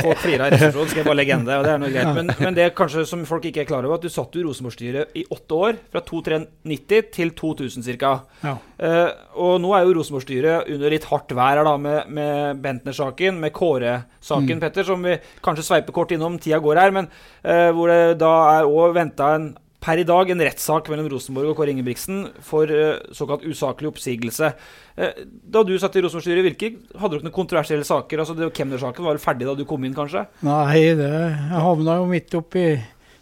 [0.06, 2.12] Folk flira i resepsjonen, skrev bare 'legende', og det er noe greit.
[2.14, 5.16] Men, men det kanskje som folk ikke er klar over, at du satt i Rosenborg-styret
[5.18, 5.80] i åtte år.
[5.92, 8.14] Fra 2390 til 2000 ca.
[8.44, 8.56] Ja.
[8.78, 13.40] Eh, og nå er jo Rosenborg-styret under litt hardt vær her, da, med, med Bentner-saken,
[13.42, 16.38] med Kåre-saken, Petter, som vi kanskje sveiper kort innom.
[16.38, 17.10] Tida går her, men
[17.42, 19.54] eh, hvor det da er òg venta en
[19.86, 24.50] per i dag en rettssak mellom Rosenborg og Kåre Ingebrigtsen for eh, såkalt usaklig oppsigelse.
[24.98, 28.24] Eh, da du satt i Rosenborg-styret, hvilke hadde dere noen kontroversielle saker?
[28.24, 30.24] Altså, det- Kemner-saken var vel ferdig da du kom inn, kanskje?
[30.46, 32.66] Nei, det, jeg havna jo midt oppi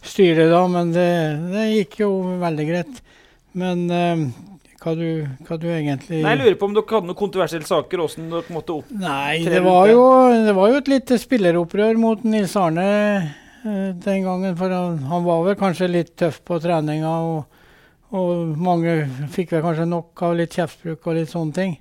[0.04, 1.10] styret da, men det,
[1.52, 3.04] det gikk jo veldig greit.
[3.60, 4.24] Men eh,
[4.80, 5.06] hva, du,
[5.46, 8.02] hva du egentlig Nei, Jeg lurer på om dere hadde noen kontroversielle saker.
[8.06, 8.90] Hvordan dere måtte opp...
[9.04, 10.02] Nei, det var, jo,
[10.48, 12.88] det var jo et lite spilleropprør mot Nils Arne
[13.64, 14.56] den gangen.
[14.58, 17.62] For han, han var vel kanskje litt tøff på treninga, og,
[18.14, 18.98] og mange
[19.34, 21.74] fikk vel kanskje nok av litt kjeftbruk og litt sånne ting.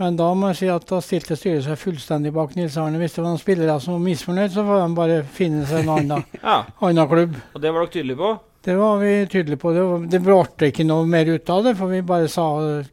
[0.00, 2.96] Men da må jeg si at da stilte styret seg fullstendig bak Nils Arne.
[2.98, 5.92] Hvis det var noen spillere som var misfornøyd, så får de bare finne seg en
[5.98, 7.36] annen, Ja, annen klubb.
[7.52, 8.32] og det var dere tydelige på?
[8.62, 9.72] Det var vi tydelige på.
[9.74, 12.44] Det, var, det ble ikke noe mer ut av det, for vi bare sa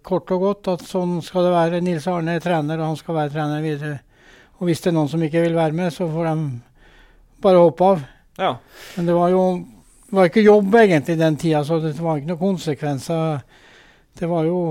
[0.06, 1.82] kort og godt at sånn skal det være.
[1.86, 4.00] Nils Arne er trener, og han skal være trener videre.
[4.60, 6.36] Og hvis det er noen som ikke vil være med, så får de
[7.42, 8.06] bare hoppe av.
[8.40, 8.54] Ja.
[8.98, 9.44] Men det var jo
[10.10, 13.44] det var ikke jobb egentlig den tida, så det var ikke noen konsekvenser.
[14.18, 14.62] Det var jo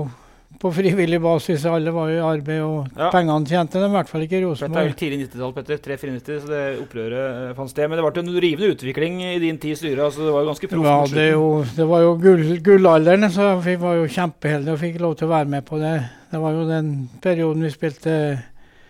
[0.59, 1.63] på frivillig basis.
[1.69, 3.07] Alle var jo i arbeid, og Ja.
[3.13, 4.75] pengene tjente de i hvert fall ikke i Rosenborg.
[4.75, 5.77] Dette er jo tidlig 90-tall, Petter.
[5.85, 7.87] 394, så det opprøret eh, fant sted.
[7.87, 10.03] Men det ble en rivende utvikling i din tid i styret.
[10.03, 10.89] Altså, det var jo ganske proft.
[10.89, 11.45] Ja, det, jo,
[11.77, 15.31] det var jo gull, gullalderen, så vi var jo kjempeheldige og fikk lov til å
[15.37, 15.95] være med på det.
[16.33, 16.91] Det var jo den
[17.23, 18.17] perioden vi spilte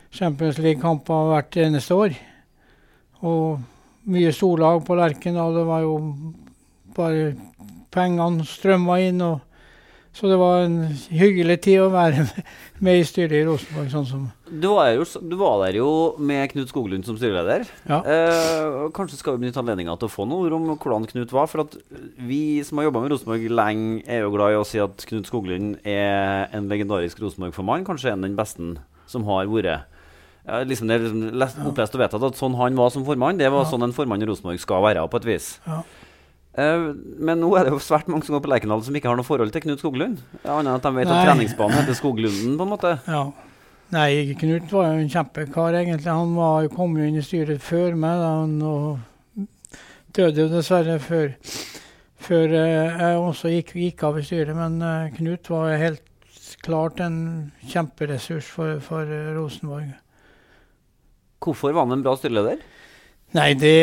[0.09, 2.17] Champions League-kamper hvert eneste år.
[3.25, 3.59] Og
[4.09, 5.57] mye storlag på Lerkendal.
[5.57, 5.99] Det var jo
[6.97, 7.33] bare
[7.89, 9.21] Pengene strømma inn.
[9.25, 9.39] og
[10.19, 10.81] så det var en
[11.13, 12.25] hyggelig tid å være
[12.83, 13.91] med i styret i Rosenborg.
[13.93, 17.63] sånn som Du var, jo, du var der jo med Knut Skoglund som styreleder.
[17.87, 18.01] Ja.
[18.01, 21.47] Eh, kanskje skal vi benytte anledninga til å få noen ord om hvordan Knut var.
[21.51, 21.77] For
[22.25, 25.29] vi som har jobba med Rosenborg lenge, er jo glad i å si at Knut
[25.29, 27.87] Skoglund er en legendarisk Rosenborg-formann.
[27.87, 28.73] Kanskje en av den beste
[29.09, 29.85] som har vært.
[30.49, 33.37] Ja, liksom det er liksom lest, opplest og vedtatt at sånn han var som formann,
[33.37, 35.49] det var sånn en formann i Rosenborg skal være, på et vis.
[35.67, 35.83] Ja.
[36.57, 36.85] Eh,
[37.21, 39.27] men nå er det jo svært mange som går på Lerkendal som ikke har noe
[39.27, 40.23] forhold til Knut Skoglund.
[40.41, 42.95] Annet enn at de vet at treningsbanen heter Skoglunden, på en måte.
[43.19, 43.27] Ja.
[43.93, 46.09] Nei, Knut var jo en kjempekar, egentlig.
[46.09, 49.47] Han var, kom jo inn i styret før meg, da, han, og
[50.13, 51.31] døde jo dessverre før,
[52.21, 54.53] før eh, jeg også gikk, gikk av i styret.
[54.57, 56.05] Men eh, Knut var helt
[56.65, 57.17] klart en
[57.69, 59.89] kjemperessurs for, for Rosenborg.
[61.39, 62.59] Hvorfor var han en bra styreleder?
[63.37, 63.75] Nei, det,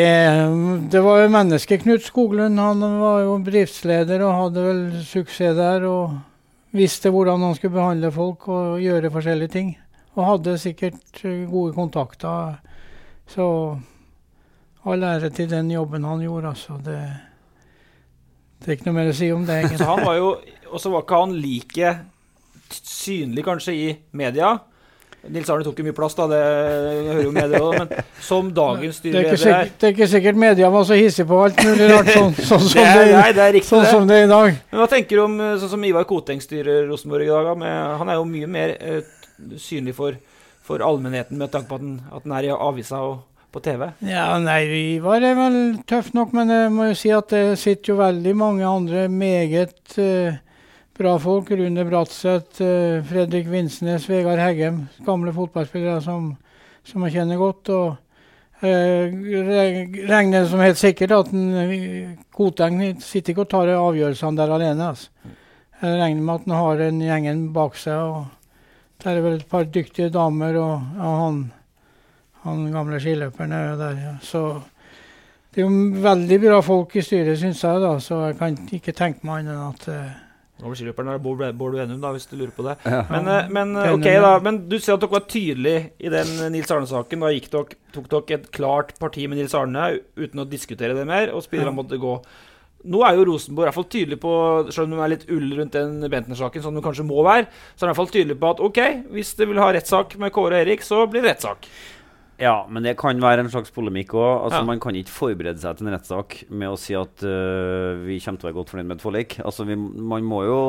[0.91, 2.59] det var jo mennesket Knut Skoglund.
[2.59, 5.85] Han var jo driftsleder og hadde vel suksess der.
[5.87, 6.17] Og
[6.75, 9.75] visste hvordan han skulle behandle folk og gjøre forskjellige ting.
[10.17, 12.57] og hadde sikkert eh, gode kontakter.
[13.29, 13.45] Så
[14.87, 16.79] all ære til den jobben han gjorde, altså.
[16.83, 16.97] Det,
[18.59, 19.59] det er ikke noe mer å si om det.
[19.77, 20.31] Så han var jo,
[20.67, 21.91] Og så var ikke han like
[22.73, 24.57] synlig kanskje i media.
[25.27, 28.51] Nils Arne tok jo mye plass, da, det hører jo med, det òg, men som
[28.55, 31.59] dagens Det er, styreleder sikkert, det er ikke sikkert media var så hissige på alt
[31.67, 34.19] mulig rart, sånn, sånn, som, Det er- det, nei, det er riktig, sånn som det
[34.21, 34.59] er i dag.
[34.71, 37.49] Men hva tenker du om eh, sånn som Ivar Koteng styrer Rosenborg i dag?
[37.49, 39.01] da, Med, han er jo mye mer uh,
[39.59, 40.15] synlig for,
[40.63, 43.85] for allmennheten med tanke på at han, at han er i avisa og på TV.
[44.07, 44.61] Ja, nei,
[44.97, 48.33] Ivar er vel tøff nok, men jeg må jo si at det sitter jo veldig
[48.37, 50.37] mange andre meget eh,
[50.97, 51.51] bra folk.
[51.51, 54.87] Rune Bratseth, eh, Fredrik Vinsnes, Vegard Heggem.
[55.05, 56.35] Gamle fotballspillere som,
[56.83, 57.69] som jeg kjenner godt.
[57.69, 59.13] og eh,
[60.09, 64.89] regner som helt sikkert at eh, Koteng sitter ikke og tar avgjørelsene der alene.
[64.93, 65.35] Altså.
[65.81, 68.01] Jeg regner med at han har en gjengen bak seg.
[68.01, 71.45] og Der er vel et par dyktige damer og, og han
[72.47, 74.13] han gamle skiløperen er jo der, ja.
[74.23, 74.41] Så
[75.51, 77.97] det er jo veldig bra folk i styret, syns jeg, da.
[77.99, 80.26] Så jeg kan ikke tenke meg annet enn at
[80.57, 82.77] Gamle skiløperen er Bård Bård Wenum, da, hvis du lurer på det.
[82.89, 83.03] Ja.
[83.13, 86.31] Men, eh, men, eh, ok da, men du ser at dere var tydelige i den
[86.41, 87.21] eh, Nils Arne-saken.
[87.21, 91.05] Da gikk dere, tok dere et klart parti med Nils Arne uten å diskutere det
[91.05, 91.77] mer, og spillerne Ja.
[91.77, 92.15] måtte gå.
[92.87, 94.31] Nå er jo Rosenborg i hvert fall tydelig på,
[94.71, 97.83] selv om de er litt ull rundt den Bentner-saken, som de kanskje må være, så
[97.83, 98.79] er de i hvert fall tydelig på at ok,
[99.13, 101.65] hvis de vil ha rettssak med Kåre og Erik, så blir det rettssak.
[102.39, 104.43] Ja, men det kan være en slags polemikk òg.
[104.45, 104.65] Altså, Ja.
[104.67, 108.37] Man kan ikke forberede seg til en rettssak med å si at uh, vi kommer
[108.37, 109.37] til å være godt fornøyd med et forlik.
[109.41, 110.59] Altså, vi, man må jo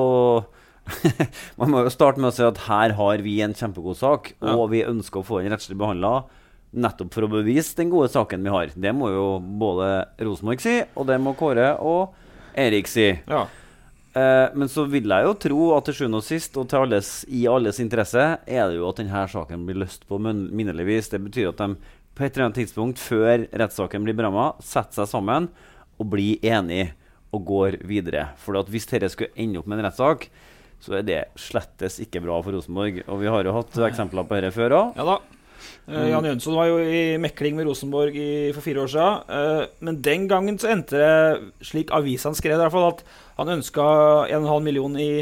[1.61, 4.55] Man må jo starte med å si at her har vi en kjempegod sak, Ja.
[4.57, 6.23] og vi ønsker å få den rettslig behandla.
[6.73, 8.73] Nettopp for å bevise den gode saken vi har.
[8.77, 9.27] Det må jo
[9.61, 12.15] både Rosenborg si, og det må Kåre og
[12.59, 13.11] Erik si.
[13.29, 13.47] Ja.
[14.19, 17.13] Eh, men så vil jeg jo tro at til sjuende og sist, og til alles,
[17.29, 21.11] i alles interesse, er det jo at denne saken blir løst på minnelig vis.
[21.13, 21.77] Det betyr at de
[22.19, 25.51] på et eller annet tidspunkt før rettssaken blir beramma, setter seg sammen
[25.99, 26.93] og blir enige
[27.35, 28.31] og går videre.
[28.43, 30.27] For hvis dette skulle ende opp med en rettssak,
[30.83, 33.03] så er det slettes ikke bra for Rosenborg.
[33.07, 34.99] Og vi har jo hatt eksempler på dette før òg.
[34.99, 35.19] Ja da.
[35.89, 39.31] Uh, Jan Jønsson var jo i mekling med Rosenborg i, for fire år siden.
[39.31, 43.03] Uh, men den gangen så endte det, slik avisene skrev, i hvert fall, at
[43.39, 43.85] han ønska
[44.35, 45.13] 1,5 million i,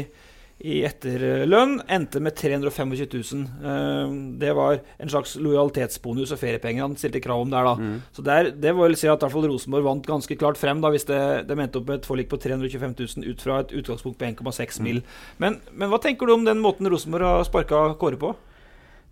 [0.65, 1.75] i etterlønn.
[1.93, 3.43] Endte med 325 000.
[3.71, 7.75] Eh, det var en slags lojalitetsbonus og feriepenger han stilte krav om der, da.
[7.77, 8.01] Mm.
[8.17, 10.91] Så der, det vil si at i hvert fall Rosenborg vant ganske klart frem da,
[10.93, 14.17] hvis det, de endte opp med et forlik på 325 000 ut fra et utgangspunkt
[14.17, 15.03] på 1,6 mil.
[15.37, 18.33] Men, men hva tenker du om den måten Rosenborg har sparka Kåre på?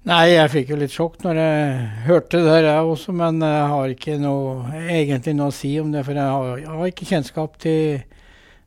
[0.06, 1.70] Nei, jeg fikk jo litt sjokk når jeg
[2.06, 3.13] hørte det der, jeg også.
[3.18, 4.52] Men jeg har ikke noe,
[4.84, 6.04] egentlig noe å si om det.
[6.06, 8.04] For jeg har, jeg har ikke kjennskap til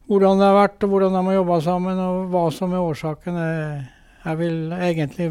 [0.09, 3.39] hvordan det har vært, og hvordan de har jobba sammen, og hva som er årsaken.
[4.25, 5.29] Jeg, vil egentlig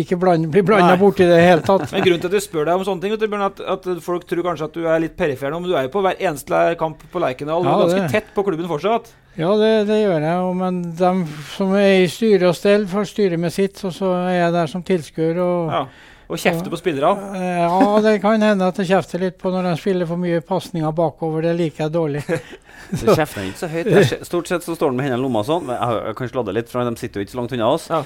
[0.00, 1.88] ikke blande, bli blanda borti det i det hele tatt.
[1.92, 4.44] Men grunnen til at du spør deg om sånne ting, Bjørn, at, at folk tror
[4.46, 7.02] kanskje at du er litt perifer nå, men du er jo på hver eneste kamp
[7.10, 7.66] på Lerkendal.
[7.66, 9.10] Ja, ganske det- tett på klubben fortsatt.
[9.38, 10.36] Ja, det, det gjør jeg.
[10.44, 11.10] og- Men de
[11.56, 13.78] som er i styre og stell, får styre med sitt.
[13.84, 15.38] Og så er jeg der som tilskuer.
[15.38, 15.84] Og, Ja.
[16.30, 17.44] Og kjefter på spillerne.
[17.58, 20.92] Ja, det kan hende at jeg kjefter litt på når de spiller for mye pasninger
[20.94, 21.48] bakover.
[21.48, 22.24] Det liker jeg dårlig.
[23.00, 24.12] Så kjefter ikke så høyt.
[24.26, 25.68] Stort sett så står han med hendene i lomma sånn.
[25.70, 27.84] Jeg, jeg kan sladde litt, for de sitter jo ikke så langt unna oss.
[27.92, 28.00] Ja.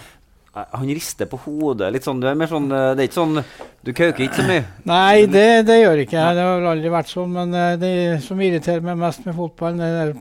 [0.55, 1.89] Han rister på hodet.
[1.95, 3.41] litt sånn, Det er mer sånn, eh, det er ikke sånn
[3.83, 4.67] Du kauker ikke så mye.
[4.87, 6.37] Nei, det, det gjør ikke jeg.
[6.37, 7.33] Det har aldri vært sånn.
[7.35, 7.95] Men eh, det
[8.27, 10.15] som irriterer meg mest med fotballen, er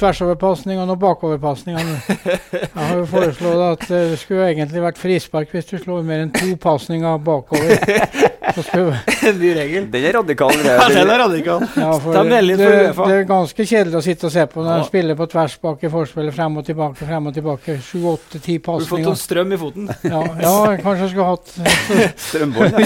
[0.00, 1.96] tversoverpasningene og bakoverpasningene.
[2.08, 6.26] Jeg har jo foreslått at eh, det skulle egentlig vært frispark hvis du slår mer
[6.26, 7.80] enn to pasninger bakover.
[9.26, 9.86] En ny regel.
[9.90, 10.52] Den er radikal.
[10.64, 11.64] Ja, den er radikal.
[11.76, 14.70] ja, for det, det, for det er ganske kjedelig å sitte og se på når
[14.70, 14.76] Ja.
[14.82, 16.34] de spiller på tvers bak i forspillet.
[16.36, 17.76] Frem og tilbake, frem og tilbake.
[17.82, 19.18] Sju, åtte, ti Du har fått pasninger.
[19.18, 19.90] strøm i foten.
[20.06, 21.48] Ja, ja, jeg kanskje skulle hatt
[22.28, 22.78] Strømbånd.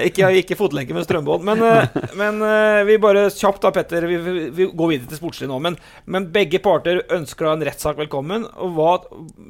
[0.00, 1.44] Ikke, ikke fotlenke med strømbånd.
[1.48, 4.06] Men, eh, men eh, vi bare kjapt da, Petter.
[4.10, 5.58] Vi, vi, vi går videre til sportslig nå.
[5.64, 5.78] Men,
[6.10, 8.44] men begge parter ønsker da en rettssak velkommen.
[8.60, 8.90] Og hva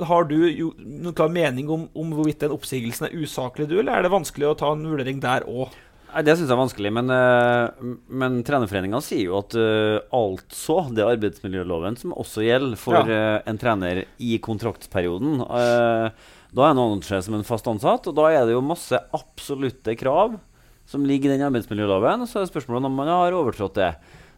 [0.07, 3.99] Har du jo, noen klar mening om, om hvorvidt den oppsigelsen er usaklig, du, eller
[3.99, 5.71] er det vanskelig å ta en vurdering der òg?
[6.11, 11.05] Det syns jeg er vanskelig, men, uh, men Trenerforeninga sier jo at uh, altså det
[11.05, 13.39] er arbeidsmiljøloven som også gjelder for Ja.
[13.39, 15.39] uh, en trener i kontraktsperioden.
[15.47, 16.11] Uh,
[16.51, 19.95] da er han ansett som en fast ansatt, og da er det jo masse absolutte
[19.95, 20.35] krav
[20.91, 22.25] som ligger i den arbeidsmiljøloven.
[22.25, 23.93] Og så er det spørsmålet om man har overtrådt det.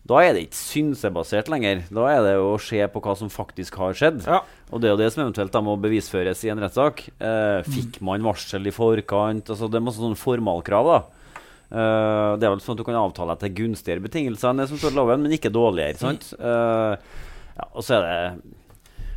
[0.08, 1.84] Da er det ikke synsebasert lenger.
[1.94, 4.24] Da er det å se på hva som faktisk har skjedd.
[4.26, 4.40] Ja.
[4.74, 7.04] Og det er jo det som eventuelt må bevisføres i en rettssak.
[7.22, 9.52] Eh, fikk man varsel i forkant?
[9.52, 10.90] Altså, det er masse sånne formalkrav.
[10.90, 10.98] da.
[11.70, 14.68] Eh, det er vel sånn at du kan avtale deg til gunstigere betingelser enn det
[14.72, 16.00] som står i loven, men ikke dårligere.
[16.02, 16.32] sant?
[16.34, 16.96] Eh,
[17.60, 18.58] ja, og så er det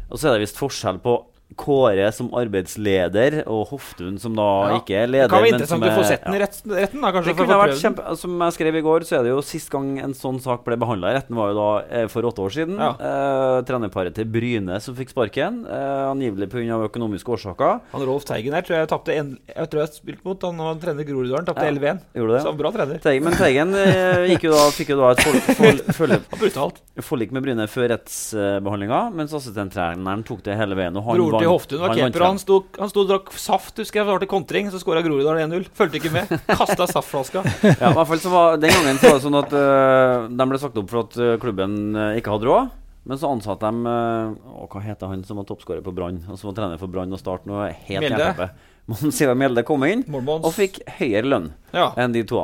[0.06, 1.16] og så er det visst forskjell på
[1.56, 4.80] Kåre som arbeidsleder, og Hoftun som da Ja.
[4.80, 5.28] ikke er leder.
[5.30, 7.26] Det kan være interessant å få sett den i retten, da, kanskje.
[7.32, 10.00] Det kunne vært kjempe Som jeg skrev i går, så er det jo sist gang
[10.00, 12.76] en sånn sak ble behandla i retten, var jo da eh, for åtte år siden.
[12.82, 12.90] Ja.
[13.00, 16.82] Eh, trenerparet til Bryne som fikk sparken, eh, angivelig pga.
[16.90, 17.80] økonomiske årsaker.
[17.94, 20.76] Han Rolf Teigen her tror jeg tapte en, Jeg tror jeg spilte mot han var
[20.76, 21.46] trener Groruddalen.
[21.46, 22.02] Tapte Ja, 11-1.
[22.16, 22.44] gjorde det.
[22.44, 23.00] Så bra trener.
[23.02, 27.44] Teigen, men Teigen eh, jo da, fikk jo da et for, for, følge- forlik med
[27.44, 30.96] Bryne før rettsbehandlinga, mens assistenttreneren tok det hele veien.
[30.98, 32.24] Og han vant- Hoftun var han keeper.
[32.26, 34.06] Han sto, han sto og drakk saft, husker jeg.
[34.08, 35.68] Det var til kontring, så skåra Groruddalen 1-0.
[35.76, 36.32] Fulgte ikke med.
[36.48, 37.44] Kasta saftflaska.
[37.82, 40.48] Ja, i hvert fall så var Den gangen så var det sånn at uh, de
[40.52, 42.70] ble sagt opp for at eh, klubben eh, ikke hadde råd.
[43.06, 46.24] Men så ansatte de uh, Hva heter han som var toppskårer på Brann?
[46.26, 47.60] Og som var trener for Brann og Start nå?
[47.90, 48.50] Helt jernteppe.
[48.90, 50.46] Mons Ivar Mjelde kom inn Mormons.
[50.46, 51.92] og fikk høyere lønn Ja.
[51.98, 52.42] enn de to.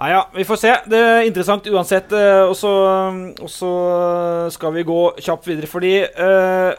[0.00, 0.70] Nei, ja, vi får se.
[0.88, 2.12] Det er interessant uansett.
[2.48, 2.70] Og så,
[3.42, 3.70] og så
[4.54, 6.70] skal vi gå kjapt videre, fordi uh,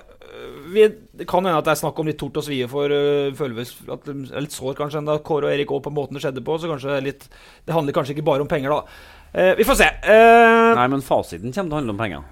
[0.74, 0.88] vi,
[1.22, 3.76] Det kan hende at det er snakk om litt tort og svie for uh, føles
[3.94, 6.42] at det er litt sår kanskje enda Kåre og Erik òg på måten det skjedde
[6.46, 6.58] på.
[6.58, 7.26] Så kanskje det er litt
[7.68, 9.18] Det handler kanskje ikke bare om penger, da.
[9.32, 9.90] Uh, vi får se.
[10.04, 12.24] Uh, Nei, men fasiten kommer til å handle om penger.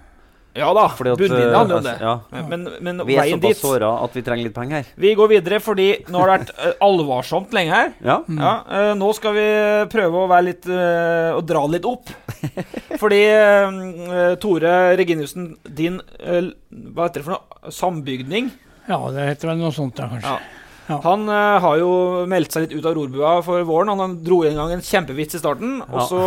[0.58, 1.94] ja da, bunnlinjen eh, handler om det.
[2.02, 2.16] ja.
[2.50, 4.90] Men, men Vi er såpass såra at vi trenger litt penger her.
[5.00, 7.94] Vi går videre, fordi nå har det vært alvorsomt lenge her.
[8.04, 8.18] Ja.
[8.28, 9.50] Ja, uh, nå skal vi
[9.94, 12.10] prøve å være litt uh, Å dra litt opp.
[13.02, 17.72] Fordi uh, Tore Reginiussen, din Hva heter det for noe?
[17.76, 18.50] Sambygning.
[18.90, 20.34] Ja, det heter vel noe sånt, da, kanskje.
[20.34, 20.66] Ja.
[20.90, 20.98] Ja.
[21.06, 21.90] Han uh, har jo
[22.26, 23.92] meldt seg litt ut av rorbua for våren.
[23.94, 25.84] Han dro en gang en kjempevits i starten.
[25.86, 26.22] Og så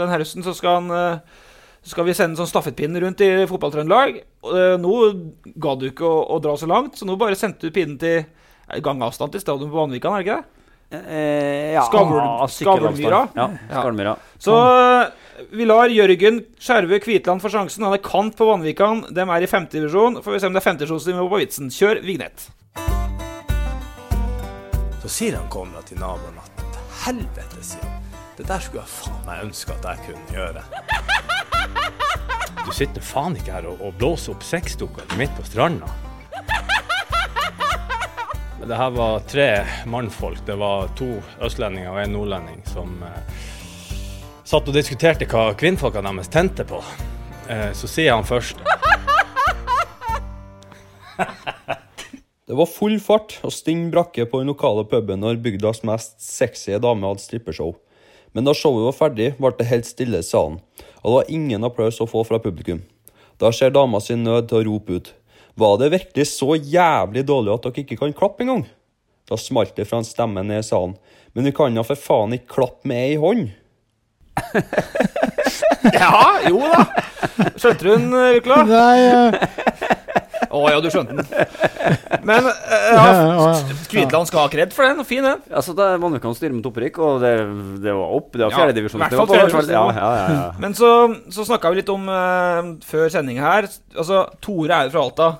[0.00, 1.42] den høsten så skal han uh,
[1.84, 4.16] så skal vi sende sånn stafettpinn rundt i Fotballtrøndelag.
[4.48, 4.92] Eh, Nå
[5.60, 8.24] ga du ikke å, å dra så langt, så nå bare sendte du pinnen til
[8.80, 11.02] gangavstand til stadion på Vanvikan, er det ikke det?
[11.12, 11.84] Eh, ja.
[11.84, 13.20] Skavlmyra?
[13.36, 14.16] Ja, Skavlmyra.
[14.40, 14.56] Så
[15.50, 17.84] vi lar Jørgen Skjerve Kvitland få sjansen.
[17.86, 19.04] Han er kant på Vanvikan.
[19.14, 20.20] De er i femtedivisjon.
[20.22, 21.72] Får vi se om det er femtedivisjonsnivå på vitsen.
[21.74, 22.46] Kjør vignett.
[25.02, 28.00] Så sier han kona til naboen at helvete, sier han.
[28.38, 30.62] Det der skulle jeg faen meg ønske at jeg kunne gjøre.
[32.64, 35.90] Du sitter faen ikke her og, og blåser opp sexdukker midt på stranda.
[38.58, 39.48] Men det her var tre
[39.92, 40.40] mannfolk.
[40.46, 41.10] Det var to
[41.44, 43.44] østlendinger og en nordlending som eh,
[44.54, 46.78] satt og diskuterte hva kvinnfolka deres tente på.
[47.50, 48.60] Eh, så sier han først
[52.46, 56.76] Det var full fart og stinn brakke på den lokale puben når bygdas mest sexy
[56.78, 57.72] dame hadde strippeshow.
[58.36, 60.60] Men da showet var ferdig, ble det helt stille i salen,
[61.02, 62.84] og det var ingen applaus å få fra publikum.
[63.42, 65.10] Da ser dama sin nød til å rope ut.
[65.58, 68.64] Var det virkelig så jævlig dårlig at dere ikke kan klappe engang?
[69.26, 70.94] Da smalt det fra en stemme ned i salen.
[71.34, 73.50] Men vi kan da for faen ikke klappe med ei hånd?
[75.94, 76.84] Ja, jo da.
[77.60, 78.06] Skjønte du den,
[78.38, 78.62] Vikla?
[78.68, 79.34] Nei, uh...
[80.54, 81.26] oh, ja, du skjønte den.
[82.24, 83.76] Men uh, Ja, ja, ja, ja.
[83.90, 85.04] Kvitland skal ha kred for den.
[85.08, 85.42] Fin, den.
[85.50, 87.34] Ja, så da det kan styre mot opprykk, og det,
[87.84, 88.32] det var opp.
[88.34, 89.26] Det var Ja, fjerdedivisjonsnivå.
[89.28, 90.44] i hvert fall Ja, ja, ja, ja.
[90.62, 90.90] Men så,
[91.34, 95.30] så snakka vi litt om uh, før sending her Altså, Tore er jo fra Alta.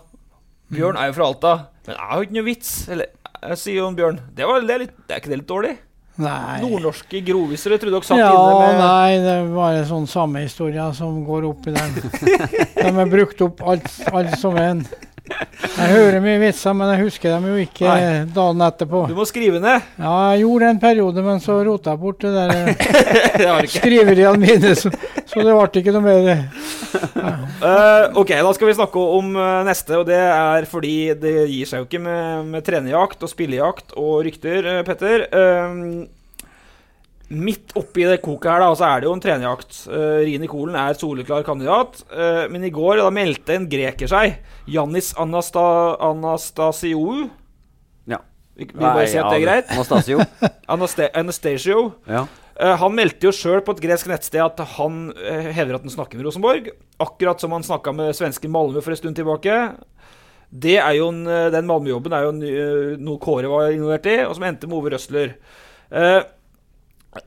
[0.74, 1.57] Bjørn er jo fra Alta.
[1.87, 2.76] Men jeg har jo ikke noe vits.
[2.92, 3.12] Eller,
[3.61, 5.74] sier jo Bjørn Det, var, det, er litt, det er ikke det litt dårlig?
[6.22, 6.61] Nei.
[6.62, 10.85] Nordnorske grovisere, trodde dere satt Ja, inne med nei, det er bare sånn samme historie
[10.94, 11.96] som går opp i den.
[12.77, 14.85] De har brukt opp alt, alt som en.
[15.24, 18.08] Jeg hører mye vitser, men jeg husker dem jo ikke Nei.
[18.37, 19.04] dagen etterpå.
[19.08, 19.87] Du må skrive ned.
[19.96, 23.68] Ja, jeg gjorde det en periode, men så rota jeg bort det der eh, har
[23.72, 24.92] skriveriene mine, så,
[25.24, 26.34] så det ble ikke noe mer.
[27.64, 31.66] Eh, ok, da skal vi snakke om eh, neste, og det er fordi det gir
[31.66, 35.24] seg jo ikke med, med trenerjakt og spillejakt og rykter, eh, Petter.
[35.24, 35.80] Eh,
[37.32, 39.78] midt oppi det koket her da, så er det jo en trenerjakt.
[39.88, 44.38] Uh, Rini Kolen er soleklar kandidat, Uh, men i går da meldte en greker seg.
[44.70, 45.64] Jannis Anasta
[46.04, 47.24] Anastasiou.
[48.10, 48.20] Ja.
[48.54, 49.72] Vi, vi bare si at det er greit.
[49.74, 50.20] Anastasio.
[50.74, 51.84] Anaste Anastasio.
[52.06, 52.26] Ja.
[52.54, 55.96] Uh, han meldte jo sjøl på et gresk nettsted at han uh, hevder at han
[55.96, 56.70] snakker med Rosenborg.
[57.02, 59.58] Akkurat som han snakka med svenske Malmö for en stund tilbake.
[60.54, 62.42] Det er jo en, Den Malmö-jobben er jo en,
[63.02, 65.32] noe Kåre var involvert i, og som endte med Ove Røsler.
[65.90, 66.20] Eh,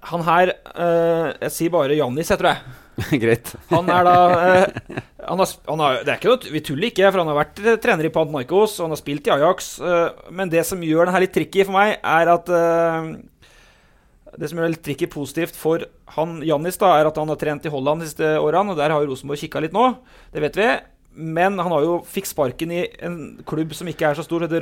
[0.09, 2.75] han her eh, Jeg sier bare Jannis, jeg tror jeg.
[3.23, 3.51] Greit.
[3.69, 4.97] Han er da eh,
[5.29, 7.61] han har, han har, Det er ikke noe, Vi tuller ikke, for han har vært
[7.63, 9.71] eh, trener i Panathinaikos og han har spilt i Ajax.
[9.83, 13.09] eh, men det som gjør den her litt tricky for meg, er at eh,
[14.37, 15.87] Det som gjør det litt tricky positivt for
[16.17, 18.73] han Jannis, da, er at han har trent i Holland de siste årene.
[18.73, 19.89] Og der har jo Rosenborg kikka litt nå.
[20.33, 20.69] Det vet vi.
[21.17, 24.45] Men han har jo fikk sparken i en klubb som ikke er så stor.
[24.49, 24.61] Det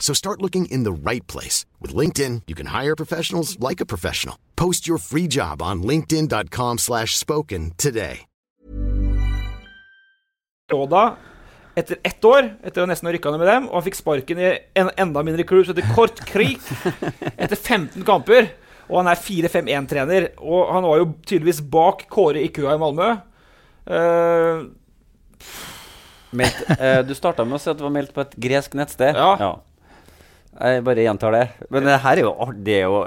[0.00, 1.66] So start looking in the right place.
[1.78, 4.36] With LinkedIn, you can hire professionals like a professional.
[4.56, 8.26] Post your free job on linkedin.com slash spoken today.
[10.72, 11.16] Råda
[11.74, 14.40] etter ett år, etter å nesten ha rykka ned med dem, og han fikk sparken
[14.42, 16.62] i en enda mindre klubb som heter Kort Krik
[17.42, 18.50] etter 15 kamper.
[18.90, 23.10] Og han er 4-5-1-trener, og han var jo tydeligvis bak Kåre i køa i Malmö.
[23.86, 24.66] Uh,
[26.34, 29.14] meldt, uh, du starta med å si at det var meldt på et gresk nettsted.
[29.14, 29.36] Ja.
[29.38, 29.52] ja.
[30.60, 31.44] Jeg bare gjentar det.
[31.72, 33.04] Men det her er jo det er jo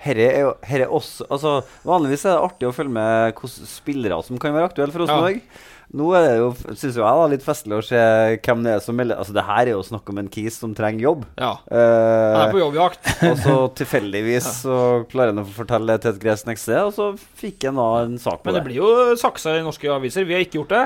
[0.00, 0.30] herre
[0.64, 4.70] er også, altså, Vanligvis er det artig å følge med hvilke spillere som kan være
[4.70, 5.42] aktuelle for Rosenborg.
[5.42, 5.66] Ja.
[6.00, 8.00] Nå er det jo, synes jo jeg da, litt festlig å se
[8.46, 10.74] hvem det er som melder Altså, det her er jo snakk om en kis som
[10.76, 11.24] trenger jobb.
[11.34, 11.56] Ja.
[11.66, 13.10] Uh, han er på jobbjakt.
[13.30, 14.54] og så tilfeldigvis ja.
[14.60, 14.76] så
[15.10, 17.10] klarer han å fortelle det til et gresk nektsted, og så
[17.42, 18.52] fikk han da en sak på det.
[18.52, 20.28] Men det blir jo saksa i norske aviser.
[20.28, 20.84] Vi har ikke gjort det.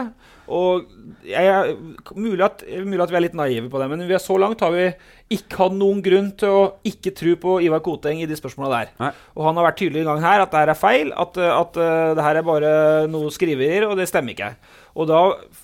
[0.53, 0.85] Og
[1.25, 1.75] jeg,
[2.13, 4.61] mulig, at, mulig at vi er litt naive på det, men vi er så langt
[4.61, 4.91] har vi
[5.33, 8.91] ikke hatt noen grunn til å ikke tro på Ivar Koteng i de spørsmåla der.
[9.01, 9.13] Nei.
[9.39, 11.81] Og han har vært tydelig i gang her at det her er feil, at, at
[11.81, 12.73] uh, det her er bare
[13.13, 14.53] noe skriverier, og det stemmer ikke.
[14.95, 15.23] Og da,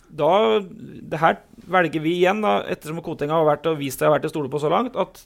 [0.08, 1.36] da Det her
[1.70, 4.32] velger vi igjen, da, ettersom Koteng har vært og vist seg å ha vært til
[4.32, 5.22] å stole på så langt, at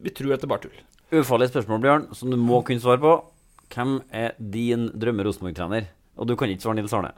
[0.00, 0.80] vi tror at det bare tull.
[1.20, 3.16] Ufarlig spørsmål, Bjørn, som du må kunne svare på.
[3.70, 5.90] Hvem er din drømme Rosenborg-trener?
[6.18, 7.12] Og du kan ikke svare Nils Arne.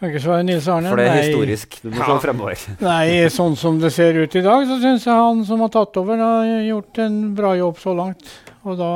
[0.00, 0.90] Kan ikke svare Nils Arne.
[0.90, 1.20] For det er nei.
[1.28, 1.76] historisk.
[1.84, 2.08] Du må ja.
[2.08, 2.64] se fremover.
[2.88, 5.96] nei, sånn som det ser ut i dag, så syns jeg han som har tatt
[6.00, 8.34] over, har gjort en bra jobb så langt.
[8.64, 8.90] Og da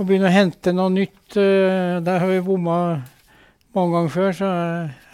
[0.00, 2.76] å begynne å hente noe nytt uh, Der har vi bomma
[3.76, 4.52] mange ganger før, så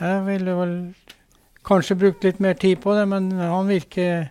[0.00, 0.76] jeg ville vel
[1.66, 3.02] kanskje brukt litt mer tid på det.
[3.10, 4.30] Men han virker,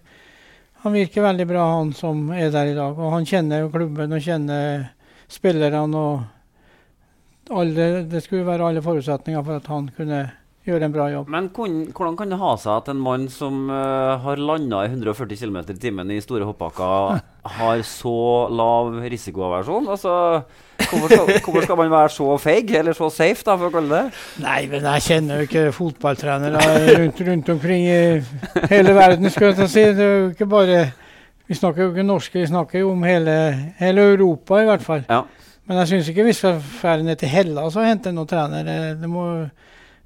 [0.81, 2.97] han virker veldig bra, han som er der i dag.
[2.97, 4.87] Og han kjenner jo klubben og kjenner
[5.29, 5.83] spillerne.
[5.85, 6.34] og
[7.49, 10.23] alle, Det skulle være alle forutsetninger for at han kunne
[10.65, 11.29] gjøre en bra jobb.
[11.29, 15.37] Men hvordan kan det ha seg at en mann som uh, har landa i 140
[15.37, 17.21] km i timen i store hoppbakker,
[17.59, 18.15] har så
[18.49, 19.91] lav risikoaversjon?
[19.93, 20.15] Altså,
[20.81, 24.01] hvorfor skal, hvorfor skal, man være så feig, eller så safe, da, for å kalle
[24.01, 26.65] det Nei, men jeg kjenner jo ikke fotballtrenere
[26.97, 29.87] rundt, rundt, omkring i hele verden, skal jeg si.
[29.93, 30.85] Det er jo ikke bare
[31.45, 33.33] Vi snakker jo ikke norsk, vi snakker jo om hele,
[33.77, 35.05] hele Europa, i hvert fall.
[35.05, 35.27] Ja.
[35.65, 38.75] Men jeg syns ikke vi skal dra ned til Hellas og hente noen trenere.
[39.09, 39.25] Må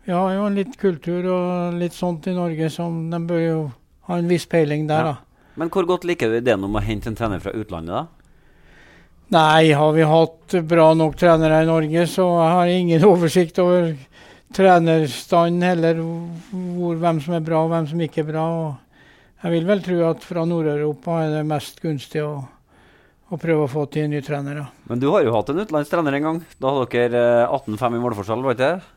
[0.05, 3.57] vi har jo litt kultur og litt sånt i Norge som de bør jo
[4.09, 5.11] ha en viss peiling der, ja.
[5.11, 5.51] da.
[5.59, 8.07] Men hvor godt liker du ideen om å hente en trener fra utlandet, da?
[9.35, 13.91] Nei, har vi hatt bra nok trenere i Norge, så jeg har ingen oversikt over
[14.55, 18.45] trenerstanden heller, hvor, hvem som er bra og hvem som ikke er bra.
[18.63, 22.33] Og jeg vil vel tro at fra Nord-Europa er det mest gunstig å,
[23.29, 24.61] å prøve å få til en ny trener.
[24.61, 24.87] trenere.
[24.89, 26.39] Men du har jo hatt en utenlandstrener en gang.
[26.57, 28.95] Da hadde dere 18-5 eh, i målforskjell, var ikke det?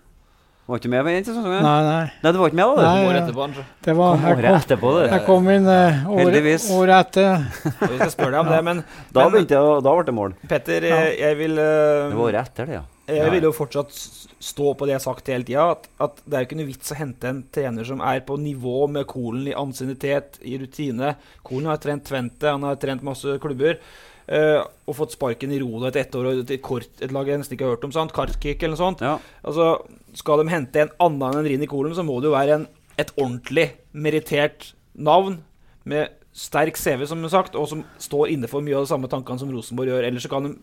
[0.63, 1.65] Var ikke med på den sesongen?
[1.67, 2.03] Nei, nei.
[2.23, 2.83] Nei, Du var ikke med da?
[2.87, 3.65] Nei, året etterpå, kanskje.
[3.83, 5.09] Det var, kom året etterpå, det.
[5.11, 7.47] Jeg kom inn uh, året, året etter.
[7.83, 10.37] vi skal spørre deg om det, men Da begynte jeg, da ble det mål.
[10.53, 12.85] Petter, jeg, jeg vil uh, Det var året etter, det, ja.
[13.13, 16.39] Jeg vil jo fortsatt stå på det jeg har sagt hele tida, at, at, det
[16.39, 19.51] er jo ikke noe vits å hente en trener som er på nivå med Kolen
[19.51, 21.17] i ansiennitet, i rutine.
[21.43, 23.83] Kolen har trent Tvente, han har trent masse klubber.
[24.23, 27.41] Uh, og fått sparken i Roda etter ett år og et, kort, et lag jeg
[27.41, 27.95] nesten ikke har hørt om.
[27.95, 28.15] sant?
[28.15, 29.03] Kartkik eller noe sånt.
[29.03, 29.17] Ja.
[29.43, 29.75] Altså,
[30.19, 32.67] Skal de hente en annen enn Rini Kolen, så må det jo være en,
[33.01, 35.41] et ordentlig merittert navn
[35.89, 39.41] med sterk CV, som sagt, og som står inne for mye av de samme tankene
[39.41, 40.07] som Rosenborg gjør.
[40.09, 40.55] Ellers så kan de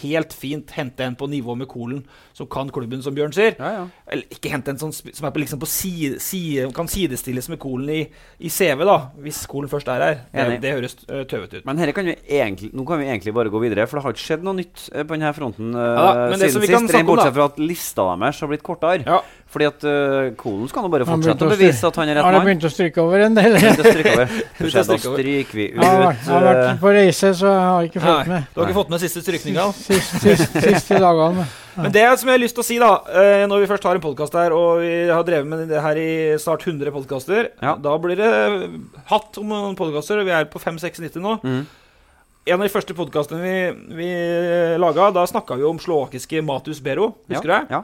[0.00, 3.56] helt fint hente en på nivå med Kolen, som kan klubben, som Bjørn sier.
[3.58, 3.84] Ja, ja.
[4.12, 7.60] Eller ikke hente en som, som er på, liksom på side, side, kan sidestilles med
[7.62, 8.00] Kolen i,
[8.40, 10.22] i CV, da, hvis Kolen først er her.
[10.32, 11.68] Det, det høres tøvete ut.
[11.68, 14.24] Men kan vi egentlig, nå kan vi egentlig bare gå videre, for det har ikke
[14.24, 17.06] skjedd noe nytt eh, på denne fronten eh, Ja da, men det som siden sist.
[17.08, 19.20] Bortsett fra at lista deres har blitt kortere.
[19.52, 22.32] Fordi at uh, Kolen skal nå bare fortsette å bevise at han er Har rett
[22.32, 23.56] det har begynt å stryke over en del?
[23.58, 24.30] Begynt å stryke over.
[24.62, 27.50] Så Da stryker vi ut Jeg har, vært- jeg har vært eh, på reise, så
[27.52, 28.46] jeg har ikke Nei, med.
[28.54, 29.66] du har ikke fått med siste strykninga?
[29.76, 31.44] Siste, siste, siste dagene.
[31.76, 34.00] Men det som jeg har lyst til å si, da, eh, når vi først har
[34.00, 36.08] en podkast her, og vi har drevet med det her i
[36.40, 37.76] snart 100 podkaster, Ja.
[37.76, 38.32] da blir det
[39.12, 41.38] hatt om noen podkaster, og vi er på 5-96 nå.
[41.44, 41.62] mm.
[42.44, 43.56] En av de første podkastene vi,
[44.00, 44.06] vi
[44.82, 47.12] laga, da snakka vi om slovakiske Matus Bero.
[47.30, 47.76] Husker du ja, det?
[47.76, 47.82] Ja.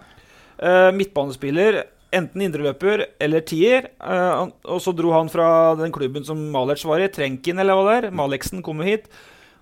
[0.59, 3.90] Eh, midtbanespiller, enten indreløper eller tier.
[4.02, 7.86] Eh, og så dro han fra den klubben som Malec var i, Trenkin eller hva
[7.86, 8.14] det er.
[8.14, 9.06] Maleksen kom jo hit.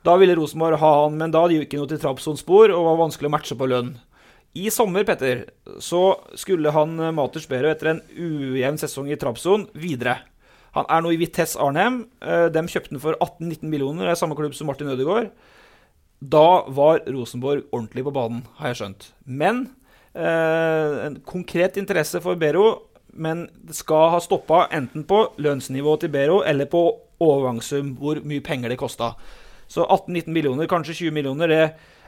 [0.06, 2.70] Da ville Rosenborg ha han, men da hadde de jo ikke noe til Trabzons og
[2.72, 3.96] var vanskelig å matche på lønn.
[4.56, 5.50] I sommer, Petter,
[5.84, 10.22] så skulle han eh, Maters Bero etter en ujevn sesong i Trabzon videre.
[10.76, 12.02] Han er nå i Vitesse Arnhem.
[12.20, 14.04] De kjøpte han for 18-19 millioner.
[14.04, 15.30] Det er samme klubb som Martin Ødegaard.
[16.20, 19.06] Da var Rosenborg ordentlig på banen, har jeg skjønt.
[19.24, 19.62] Men
[20.16, 22.66] en konkret interesse for Bero,
[23.16, 26.82] men det skal ha stoppa enten på lønnsnivået til Bero eller på
[27.24, 29.14] overgangssum, hvor mye penger det kosta.
[29.68, 31.62] Så 18-19 millioner, kanskje 20 millioner, det,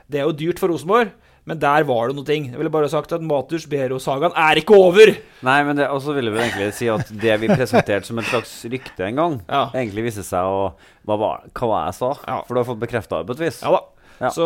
[0.07, 1.11] det er jo dyrt for Rosenborg.
[1.49, 2.25] Men der var det noe.
[2.27, 2.43] ting.
[2.51, 5.15] Jeg ville bare sagt at Maturs Bero-sagaen er ikke over!
[5.41, 8.51] Nei, men det, også ville vi egentlig si at det vi presenterte som et slags
[8.69, 9.63] rykte en gang, Ja.
[9.73, 10.73] egentlig viste seg å
[11.09, 12.11] Hva var, hva var jeg sa?
[12.27, 12.35] Ja.
[12.45, 13.63] For du har fått bekrefta det på et vis.
[13.65, 13.81] Ja da.
[14.19, 14.29] Ja.
[14.35, 14.45] Så,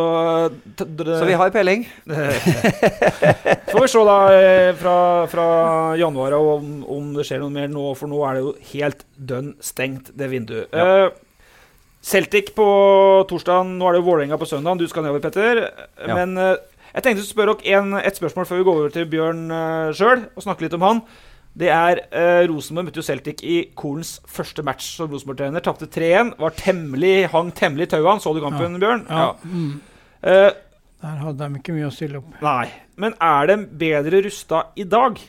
[0.78, 1.88] Så vi har peiling.
[3.72, 4.98] Får vi se da eh, fra,
[5.32, 5.48] fra
[5.98, 9.54] januar om, om det skjer noe mer nå, for nå er det jo helt dønn
[9.66, 10.70] stengt, det vinduet.
[10.70, 11.10] Ja.
[11.10, 11.58] Uh,
[12.04, 12.68] Celtic på
[13.30, 14.78] torsdag, nå er det jo Vålerenga på søndag.
[14.78, 15.66] Du skal nedover, Petter.
[15.98, 16.20] Ja.
[16.20, 16.54] Men uh,
[16.94, 19.94] jeg tenkte å spørre dere en, et spørsmål før vi går over til Bjørn uh,
[19.96, 21.02] sjøl og snakke litt om han.
[21.54, 25.62] Det er eh, Rosenborg møtte jo Celtic i Kolens første match som Rosenborg-trener.
[25.62, 26.32] Tapte 3-1.
[26.42, 28.24] Var temmelig, hang temmelig i tauene.
[28.24, 29.04] Så du kampen, Bjørn?
[29.10, 29.28] Ja.
[29.46, 29.76] Mm.
[30.24, 30.50] Eh,
[31.04, 32.40] Der hadde de ikke mye å stille opp.
[32.42, 32.72] Nei.
[32.98, 35.20] Men er de bedre rusta i dag,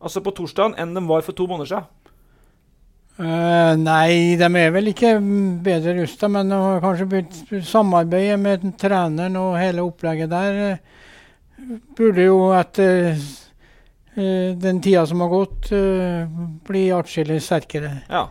[0.00, 1.92] altså på torsdag, enn de var for to måneder siden?
[3.16, 5.14] Uh, nei, de er vel ikke
[5.64, 10.58] bedre rusta, men de har kanskje begynt samarbeidet med treneren og hele opplegget der.
[10.74, 13.22] eh, burde jo etter eh,
[14.16, 17.90] den tida som har gått, blir bli atskillig sterkere.
[18.08, 18.26] Ja.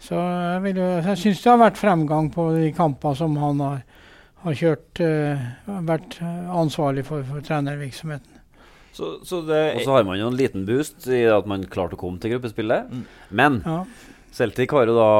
[0.00, 3.82] Så jeg, vil jeg syns det har vært fremgang på de kampene som han har,
[4.44, 5.00] har kjørt.
[5.00, 5.46] eh,
[5.88, 8.32] vært ansvarlig for, for trenervirksomheten.
[8.96, 11.98] Så, så det Og så har man jo en liten boost i at man klarte
[11.98, 12.88] å komme til gruppespillet.
[12.92, 13.02] Mm.
[13.30, 13.82] Men Ja.
[14.36, 15.12] Celtic har jo da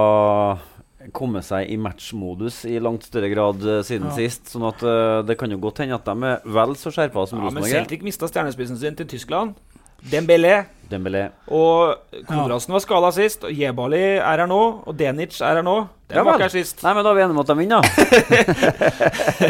[1.17, 4.17] kommet seg i matchmodus i langt større grad eh, siden Ja.
[4.17, 4.51] sist.
[4.53, 7.41] Sånn at eh, det kan jo godt hende at de er vel så skjerpa som
[7.41, 9.55] ja, Rosenborg Men Celtic mista stjernespissen sin til Tyskland.
[10.03, 10.65] Dembélé.
[10.91, 11.25] Dembélé.
[11.51, 11.97] Og
[12.29, 13.43] Konradsen var skada sist.
[13.45, 14.61] og Jebali er her nå.
[14.87, 15.89] Og Denic er her nå.
[16.07, 16.83] Den Ja var ikke her sist.
[16.85, 17.83] Nei, men da er vi enige om at de vinner.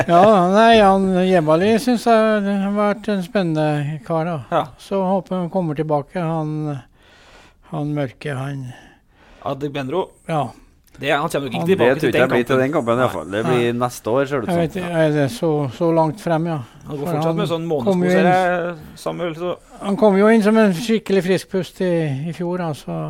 [0.08, 0.22] Ja,
[0.54, 4.24] nei, han Jebali syns jeg har vært en spennende kar.
[4.24, 4.36] da.
[4.50, 4.62] Ja.
[4.80, 6.20] Så håper jeg han kommer tilbake.
[6.22, 6.78] Han,
[7.72, 8.70] han mørke, han
[9.46, 10.06] Adegbenro.
[10.30, 10.46] Ja.
[11.00, 12.60] Det, han kommer nok ikke tilbake til den tror Det tror jeg den blir til
[12.62, 13.00] den kampen.
[13.02, 13.30] iallfall.
[13.32, 14.90] Det blir neste år, ser det ut som.
[15.00, 16.58] er det så, så langt frem, ja.
[16.86, 17.66] Han går fortsatt med sånn
[18.04, 19.34] ser jeg, Samuel.
[19.36, 21.94] Så Han kom jo inn som en skikkelig frisk pust i,
[22.30, 23.00] i fjor, altså.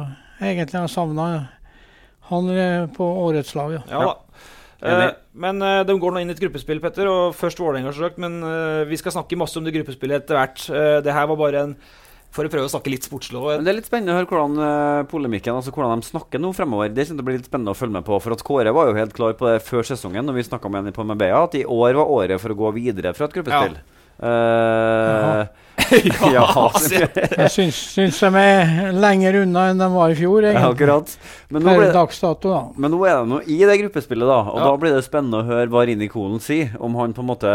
[0.40, 1.28] Egentlig har jeg savna
[2.30, 3.82] han eh, på årets lag, ja.
[3.90, 4.14] ja da.
[4.86, 7.08] Eh, men uh, de går nå inn i et gruppespill, Petter.
[7.10, 7.92] Og først Vålerenga.
[8.22, 10.66] Men uh, vi skal snakke masse om det gruppespillet etter hvert.
[11.04, 11.76] Det her var bare en
[12.36, 13.40] For å prøve å snakke litt sportslig.
[13.40, 16.52] Men det er litt spennende å høre hvordan eh, polemikken Altså hvordan de snakker nå
[16.56, 16.92] fremover.
[16.92, 18.20] Det synes jeg blir litt spennende å følge med på.
[18.22, 20.84] For at Kåre var jo helt klar på det før sesongen, når vi snakka med
[20.84, 23.78] henne på Marbella, at i år var året for å gå videre fra et gruppespill.
[24.16, 25.46] Eh,
[26.32, 26.44] ja,
[27.36, 30.72] Jeg syns, syns de er lenger unna enn de var i fjor, ja, egentlig.
[30.72, 31.16] akkurat.
[31.52, 32.62] Men nå, ble, dato, da.
[32.80, 34.38] men nå er de nå i det gruppespillet, da.
[34.54, 34.70] Og Ja.
[34.70, 36.72] da blir det spennende å høre hva Rini Kolen sier.
[36.80, 37.52] Om han på en måte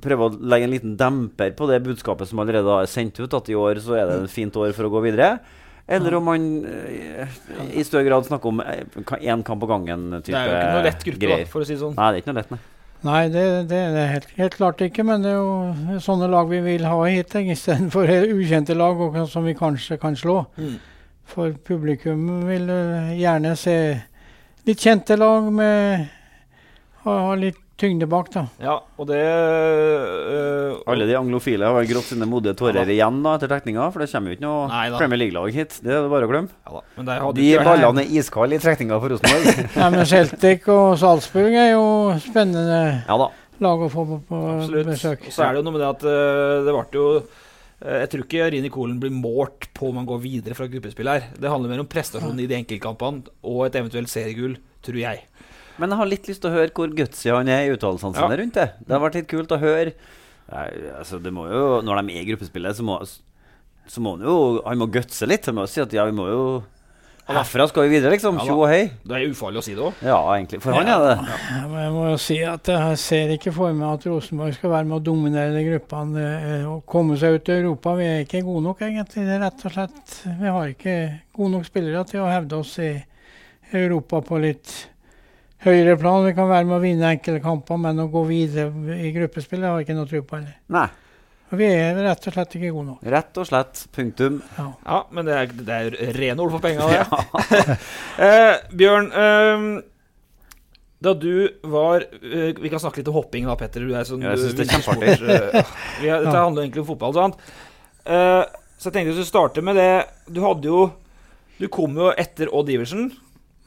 [0.00, 3.50] prøver å legge en liten demper på det budskapet som allerede er sendt ut, at
[3.52, 5.36] i år så er det et fint år for å gå videre.
[5.92, 7.40] Eller om han eh,
[7.74, 10.46] i større grad snakker om én kamp av gangen-type greier.
[10.46, 11.96] Det er jo ikke noe lett gruppe, da, for å si det sånn.
[11.98, 12.62] Nei, det er ikke noe lett, nei.
[13.02, 16.60] Nei, det, det er helt, helt klart ikke, men det er jo sånne lag vi
[16.62, 20.44] vil ha hit, istedenfor ukjente lag og som vi kanskje kan slå.
[20.54, 20.76] Mm.
[21.32, 23.76] For publikum vil eh, gjerne se
[24.68, 26.06] litt kjente lag med
[27.02, 28.44] ha, ha litt tyngde bak, da.
[28.62, 33.18] Ja, og det øh, Alle de anglofile har vel grått sine modige tårer Ja igjen
[33.24, 34.84] da etter trekninga, for det kommer jo ikke noe Nei.
[35.00, 35.76] Premier League-lag hit.
[35.82, 36.54] Det er det bare å glemme.
[36.66, 36.82] ja, da.
[36.96, 39.62] Men der hadde De ballene er iskalde i trekninga for Rosenborg.
[39.82, 41.86] Nei, men Celtic og Salzburg er jo
[42.24, 43.30] spennende ja da.
[43.66, 44.42] lag å få på, på
[44.88, 45.28] besøk.
[45.28, 48.12] Og så er det jo noe med det at øh, det ble jo eh, Jeg
[48.14, 51.30] tror ikke Rini Kolen blir målt på om han går videre fra gruppespill her.
[51.34, 55.24] Det handler mer om prestasjonen i de enkeltkampene og et eventuelt seriegull, tror jeg.
[55.80, 58.30] Men jeg har litt lyst til å høre hvor gutsy han er i uttalelsene sine
[58.34, 58.40] Ja.
[58.42, 58.68] rundt det.
[58.86, 59.92] Det har vært litt kult å høre.
[60.52, 60.66] Nei,
[60.98, 62.98] altså, det må jo, når de er i gruppespillet, så må,
[63.88, 65.46] så må han jo Han må gutse litt.
[65.46, 66.44] Han må jo si at ja, vi må jo
[67.22, 68.34] Herfra skal vi videre, liksom.
[68.40, 68.44] Ja.
[68.48, 68.90] Tjo og hei.
[69.06, 70.00] Det er ufarlig å si det òg.
[70.02, 70.58] Ja, egentlig.
[70.60, 71.12] For han er det.
[71.22, 74.72] Ja, men jeg må jo si at jeg ser ikke for meg at Rosenborg skal
[74.74, 77.94] være med å dominere de gruppene eh, og komme seg ut i Europa.
[77.94, 79.22] Vi er ikke gode nok, egentlig.
[79.28, 80.96] Det er rett og slett Vi har ikke
[81.38, 82.90] gode nok spillere til å hevde oss i
[83.72, 84.74] Europa på litt
[85.64, 86.24] høyere plan.
[86.26, 89.78] Vi kan være med å vinne enkelte kamper, men å gå videre i gruppespillet har
[89.80, 90.58] jeg ikke noe tro på heller.
[90.74, 90.88] Nei.
[91.52, 93.00] Vi er rett og slett ikke gode nok.
[93.12, 93.82] Rett og slett.
[93.92, 94.38] Punktum.
[94.56, 97.76] Ja, men det er, det er rene ord for penga, det.
[98.26, 99.66] eh, Bjørn, eh,
[101.02, 101.34] da du
[101.66, 103.84] var eh, Vi kan snakke litt om hopping, da, Petter.
[103.84, 105.28] Du er sånn Ja, jeg synes det er kjempeartig.
[105.28, 107.12] eh, vi har- dette handler egentlig om fotball.
[107.18, 107.36] Sant?
[108.06, 108.42] Eh,
[108.78, 109.90] så jeg tenkte vi skulle starte med det
[110.32, 110.80] Du hadde jo
[111.60, 113.10] Du kom jo etter Odd Iversen.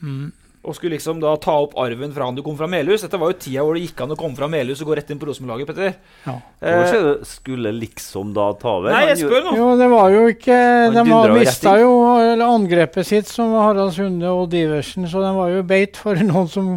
[0.02, 0.32] Mm.
[0.66, 3.04] Og skulle liksom da ta opp arven fra han du kom fra Melhus.
[3.06, 5.12] Dette var jo tida hvor det gikk an å komme fra Melhus og gå rett
[5.14, 5.94] inn på Rosenborg-laget, Petter.
[6.26, 6.36] Ja.
[6.66, 8.90] Eh, skulle liksom da ta over?
[8.96, 9.56] Nei, jeg spør nå.
[9.60, 10.60] Jo, det var jo ikke
[10.96, 11.06] De
[11.36, 16.02] mista jo eller angrepet sitt, som Harald Sunde og Diversen, så den var jo beit
[16.02, 16.76] for noen som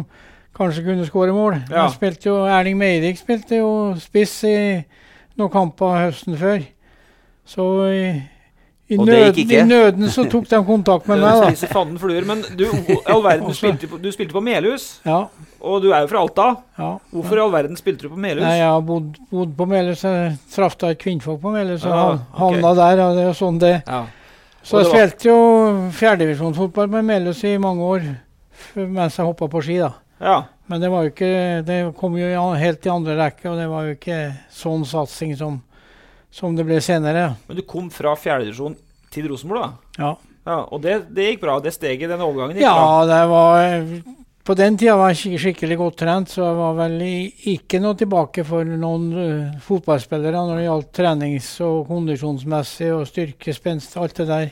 [0.59, 1.61] kanskje kunne skåre mål.
[1.71, 1.87] Ja.
[1.87, 3.71] De spilte jo, Erling Meirik spilte jo
[4.01, 4.57] spiss i
[5.39, 6.61] noen kamper høsten før.
[7.49, 7.65] Så
[8.89, 9.59] i, ikke.
[9.59, 11.49] i nøden så tok de kontakt med meg, da.
[11.51, 12.25] Spiser fanden fluer.
[12.25, 12.65] Men du,
[13.05, 14.87] all verden, du spilte, på- du spilte på Melhus.
[15.05, 15.27] Ja,
[15.61, 16.47] Og du er jo fra Alta.
[16.79, 16.91] ja.
[17.13, 18.43] Hvorfor i all verden spilte du på Melhus?
[18.47, 20.01] Nei, jeg har bodd, bodd på Melhus.
[20.07, 22.39] Jeg traff da et kvinnfolk på Melhus og ja, han- ok.
[22.41, 23.03] havna der.
[23.05, 24.05] Og det er jo sånn det Ja.
[24.69, 25.37] Så jeg spilte jo
[25.95, 28.07] fjerdedivisjonsfotball med Melhus i mange år
[28.75, 29.93] mens jeg hoppa på ski, da.
[30.19, 30.39] ja.
[30.69, 31.29] Men det var jo ikke
[31.65, 32.27] Det kom jo
[32.59, 34.17] helt i andre rekke, og det var jo ikke
[34.53, 35.55] sånn satsing som,
[36.31, 37.33] som det ble senere.
[37.47, 38.75] Men du kom fra fjerdedivisjon
[39.13, 40.01] til Rosenborg, da?
[40.03, 40.15] Ja.
[40.49, 41.59] Ja, Og det, det gikk bra?
[41.61, 43.05] Det steget, den overgangen gikk ja, bra?
[43.09, 44.15] det var
[44.47, 46.95] På den tida var jeg skikkelig godt trent, så jeg var vel
[47.51, 53.53] ikke noe tilbake for noen uh, fotballspillere når det gjaldt trenings- og kondisjonsmessig og styrke,
[53.53, 54.49] spenst, alt det der.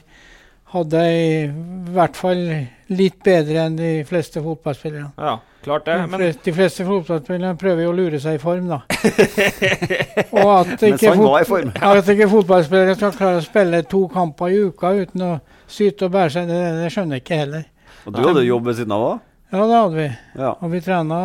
[0.76, 2.44] Hadde jeg i hvert fall
[2.92, 5.08] litt bedre enn de fleste fotballspillere.
[5.18, 5.38] Ja,
[5.68, 5.98] klart det.
[6.02, 8.80] De Men de fleste fotballspillere prøver jo å lure seg i form, da.
[10.42, 11.72] og at ikke, han var i form.
[11.76, 15.32] at ikke fotballspillere skal klare å spille to kamper i uka uten å
[15.68, 17.66] syte og bære seg, det, det skjønner jeg ikke heller.
[18.08, 19.24] Og du hadde jobb ved siden av òg?
[19.52, 20.08] Ja, det hadde vi.
[20.42, 20.52] Ja.
[20.60, 21.18] Og vi trena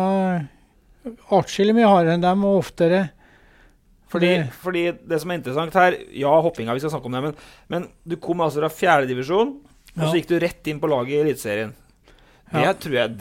[1.35, 3.03] atskillig mye hardere enn dem, og oftere.
[4.13, 7.21] fordi, Det- fordi det som er interessant her Ja, hoppinga, vi skal snakke om det,
[7.23, 7.33] men,
[7.69, 9.55] men du kom altså fra fjerdedivisjon,
[9.97, 11.73] og så gikk du rett inn på laget i Eliteserien.
[12.53, 12.73] Det Ja.
[12.77, 13.17] tror jeg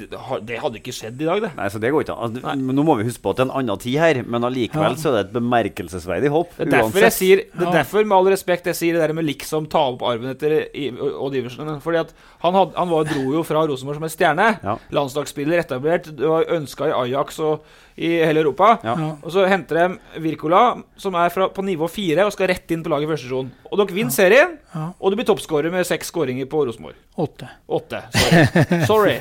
[0.47, 1.51] det hadde ikke skjedd i dag, det.
[1.57, 2.37] Nei, så det går ikke an.
[2.37, 2.74] Altså, Nei.
[2.76, 5.01] Nå må vi huske på at det er en annen tid her, men allikevel Ja.
[5.01, 6.53] så er det et bemerkelsesverdig hopp.
[6.59, 9.14] Det er derfor jeg sier Det er derfor, med all respekt, jeg sier det der
[9.14, 10.68] med liksom ta opp arven etter
[11.16, 11.80] Odd Iversen.
[11.80, 12.12] Fordi at
[12.43, 14.59] han, had, han var, dro jo fra Rosenborg som en stjerne.
[14.62, 14.76] Ja.
[14.93, 16.12] Landslagsspiller etablert.
[16.12, 17.62] Ønska i Ajax og
[17.97, 18.78] i hele Europa.
[18.84, 18.95] Ja.
[19.22, 20.62] Og så henter de Wirkola,
[20.97, 23.51] som er fra, på nivå fire og skal rett inn på laget i første sesjon.
[23.70, 24.86] Og dere vinner serien, Ja.
[24.99, 26.97] og du blir toppskårer med seks skåringer på Rosenborg.
[27.20, 27.49] Åtte.
[27.68, 28.01] Åtte.
[28.16, 28.86] Sorry.
[28.93, 29.16] Sorry.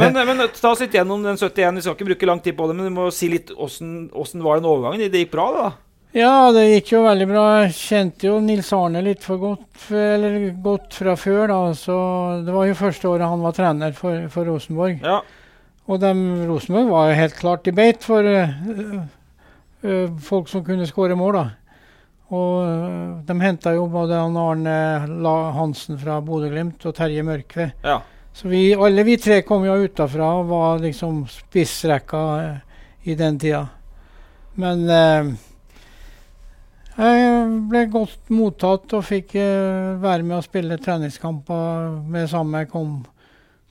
[0.00, 1.74] Men, men ta oss litt gjennom den 71.
[1.78, 4.10] Vi skal ikke bruke lang tid på det, men du må si litt åssen
[4.42, 5.06] var den overgangen.
[5.10, 5.72] Det gikk bra, det, da?
[6.14, 7.44] Ja, det gikk jo veldig bra.
[7.64, 11.56] Jeg kjente jo Nils Arne litt for godt, eller godt fra før, da.
[11.74, 11.96] Så
[12.46, 15.00] det var jo første året han var trener for, for Rosenborg.
[15.02, 15.16] Ja.
[15.84, 19.04] Og dem, Rosenborg var jo helt klart i beit for uh,
[19.84, 21.44] uh, folk som kunne skåre mål, da.
[22.34, 24.76] Og øh, de henta jo både Arne
[25.22, 27.70] La Hansen fra Bodø-Glimt og Terje Mørkve.
[27.84, 27.98] ja.
[28.34, 32.74] Så vi, alle vi tre kom jo utafra og var liksom spissrekka uh,
[33.04, 33.66] i den tida.
[34.58, 35.30] Men eh,
[36.94, 43.00] jeg ble godt mottatt og fikk eh, være med å spille treningskamper med samme kom,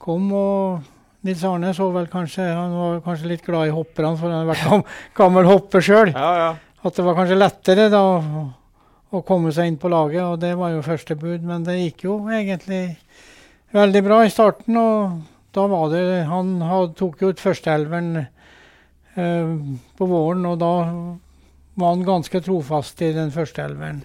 [0.00, 0.28] kom.
[0.36, 0.93] Og
[1.24, 4.50] Nils Arne så vel kanskje Han var kanskje litt glad i hopperne, for han har
[4.52, 6.12] vært gammel hopper sjøl.
[6.12, 6.52] ja, ja.
[6.84, 8.42] At det var kanskje lettere da å,
[9.16, 11.46] å komme seg inn på laget, og det var jo første bud.
[11.48, 12.98] Men det gikk jo egentlig
[13.72, 15.22] veldig bra i starten, og
[15.56, 19.54] da var det Han had, tok jo ut førsteelveren eh,
[19.96, 20.74] på våren, og da
[21.74, 24.04] var han ganske trofast i den førsteelveren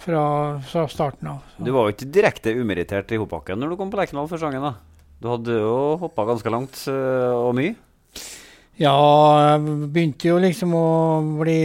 [0.00, 0.24] fra,
[0.70, 1.42] fra starten av.
[1.58, 4.70] Du var jo ikke direkte umerittert i hoppbakken når du kom på Lerkendal første gangen.
[4.70, 4.93] da.
[5.22, 7.74] Du hadde jo hoppa ganske langt øh, og mye.
[8.80, 8.94] Ja,
[9.54, 10.88] jeg begynte jo liksom å
[11.38, 11.60] bli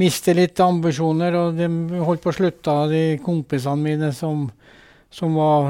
[0.00, 1.66] Miste litt ambisjoner, og de
[2.06, 4.46] holdt på å slutte, de kompisene mine som,
[5.12, 5.66] som var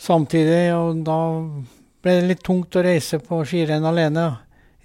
[0.00, 0.72] samtidig.
[0.74, 1.18] Og da
[2.02, 4.30] ble det litt tungt å reise på skirenn alene.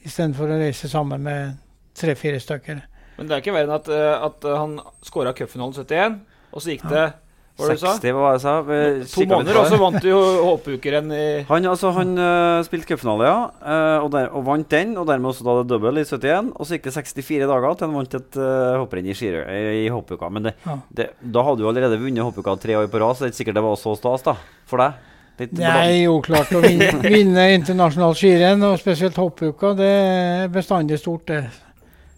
[0.03, 1.57] istedenfor å reise sammen med
[1.95, 2.83] tre-fire stykker.
[3.17, 4.73] Men det er ikke verre enn at, eh, at eh, han
[5.05, 6.17] skåra cupfinalen 71,
[6.51, 7.05] og så gikk det
[7.53, 7.91] Hva var det du sa?
[8.01, 8.53] 60, var det jeg sa?
[9.13, 13.27] To måneder, og så vant du jo håpeukeren i Han, altså, han uh, spilte cupfinale,
[13.29, 14.95] ja, uh, og, der, og vant den.
[14.97, 16.49] Og dermed også da det double i 71.
[16.57, 19.63] Og så gikk det 64 dager til han vant et uh, hopprenn i, skirø- i,
[19.83, 20.31] i hoppuka.
[20.33, 20.79] Men det, Ja.
[20.97, 23.41] det, da hadde du allerede vunnet hoppuka tre år på rad, så det er ikke
[23.43, 24.33] sikkert det var så stas da,
[24.65, 24.97] for deg.
[25.43, 30.51] Litt Det er jo klart å vinne, vinne internasjonalt skirenn, og spesielt hoppuka, det er
[30.53, 31.43] bestandig stort, det.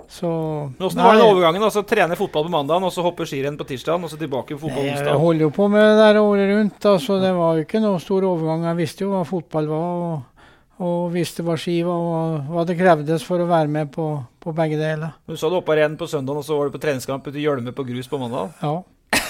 [0.10, 0.30] Så
[0.78, 1.64] Men Åssen var den overgangen?
[1.64, 4.62] altså Trene fotball på mandagen, og så hoppe skirenn på tirsdagen, og så tilbake på
[4.68, 5.10] fotball onsdag?
[5.12, 7.99] Jeg holder jo på med det der året rundt, altså det var jo ikke noe
[8.03, 8.66] stor overgang.
[8.70, 10.49] Jeg visste jo hva fotball var, og,
[10.86, 14.10] og visste hva ski var, og hva det krevdes for å være med på,
[14.43, 15.16] på begge deler.
[15.28, 17.45] Du sa du hoppa renn på søndagen, og så var du på treningskamp ute i
[17.47, 18.51] Gjølme på grus på mandag.
[18.62, 18.82] Ja,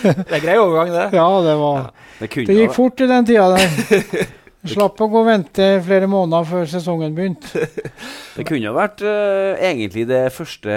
[0.00, 1.04] Det er grei overgang, det.
[1.14, 4.26] ja det var Det Det gikk fort i den tida der.
[4.68, 7.64] Slapp å gå og vente flere måneder før sesongen begynte.
[8.36, 10.74] Det kunne jo vært uh, egentlig det første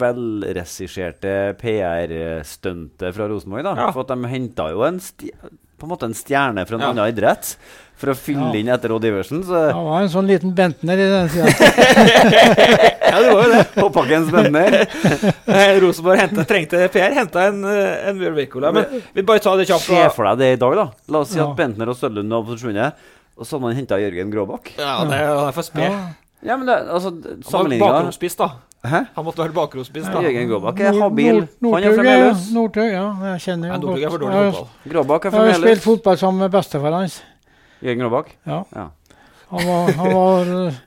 [0.00, 3.66] velregisserte PR-stuntet fra Rosenborg.
[3.68, 3.90] da Ja.
[3.92, 5.34] For at de henta jo en, sti
[5.80, 6.90] på en måte en stjerne fra en Ja.
[6.92, 7.56] annen idrett
[8.00, 8.58] for å fylle Ja.
[8.60, 9.42] inn etter Odd Iversen.
[9.44, 11.48] Så Det var en sånn liten Bentner i den sida.
[13.10, 13.64] Ja, det var jo det.
[13.82, 15.80] Hoppbakkens Bentner.
[15.82, 18.70] Rosenborg hentet, trengte Per henta en, eh, en Bjørn Wirkola.
[18.76, 19.88] Men vi bare tar det kjapt.
[19.88, 20.86] Se for deg det i dag, da.
[21.08, 21.48] La oss si Ja.
[21.50, 22.92] at Bentner og Sølund har forsvunnet,
[23.36, 24.72] og så har man henta Jørgen Gråbakk.
[24.78, 25.82] Ja, det er for derfor spe.
[25.88, 26.00] Ja.
[26.42, 28.46] Ja, men det, altså Han Sammenligninga Bakgrunnsspiss, da.
[28.80, 29.00] Hæ?
[29.12, 30.22] Han måtte være bakromspiss, da.
[30.24, 31.40] Jørgen Gråbakk er habil.
[31.60, 33.08] Han er Northug, ja.
[33.28, 34.92] Jeg kjenner jo Northug er for dårlig fotball.
[34.92, 37.18] Gråbakk er Jeg har spilt fotball sammen med bestefaren hans.
[37.84, 38.30] Jørgen Gråbakk.
[38.46, 38.62] Ja.
[38.76, 38.86] Ja.
[39.50, 40.80] Han, var, han var,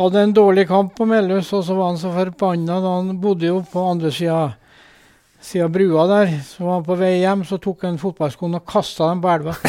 [0.00, 3.46] hadde en dårlig kamp på Melhus, og så var han så forbanna da han bodde
[3.46, 4.40] jo på andre sida
[5.40, 6.32] sida brua der.
[6.44, 9.54] Så var han på vei hjem, så tok han fotballskoene og kasta dem på elva.